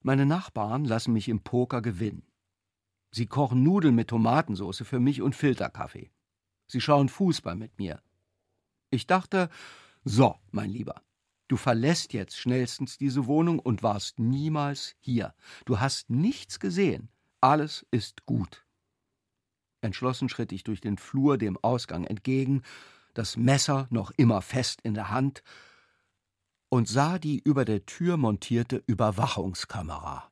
Meine 0.00 0.24
Nachbarn 0.24 0.86
lassen 0.86 1.12
mich 1.12 1.28
im 1.28 1.40
Poker 1.40 1.82
gewinnen. 1.82 2.26
Sie 3.10 3.26
kochen 3.26 3.62
Nudeln 3.62 3.94
mit 3.94 4.08
Tomatensauce 4.08 4.80
für 4.86 4.98
mich 4.98 5.20
und 5.20 5.36
Filterkaffee. 5.36 6.10
Sie 6.68 6.80
schauen 6.80 7.10
Fußball 7.10 7.54
mit 7.54 7.78
mir. 7.78 8.02
Ich 8.88 9.06
dachte, 9.06 9.50
so, 10.02 10.36
mein 10.52 10.70
Lieber, 10.70 11.02
du 11.48 11.58
verlässt 11.58 12.14
jetzt 12.14 12.38
schnellstens 12.38 12.96
diese 12.96 13.26
Wohnung 13.26 13.58
und 13.58 13.82
warst 13.82 14.18
niemals 14.18 14.96
hier. 15.00 15.34
Du 15.66 15.80
hast 15.80 16.08
nichts 16.08 16.60
gesehen. 16.60 17.10
Alles 17.42 17.84
ist 17.90 18.24
gut. 18.24 18.64
Entschlossen 19.82 20.30
schritt 20.30 20.52
ich 20.52 20.64
durch 20.64 20.80
den 20.80 20.96
Flur 20.96 21.36
dem 21.36 21.58
Ausgang 21.58 22.04
entgegen, 22.04 22.62
das 23.12 23.36
Messer 23.36 23.86
noch 23.90 24.12
immer 24.12 24.40
fest 24.40 24.80
in 24.80 24.94
der 24.94 25.10
Hand, 25.10 25.42
und 26.70 26.88
sah 26.88 27.18
die 27.18 27.40
über 27.40 27.64
der 27.64 27.84
Tür 27.84 28.16
montierte 28.16 28.82
Überwachungskamera. 28.86 30.29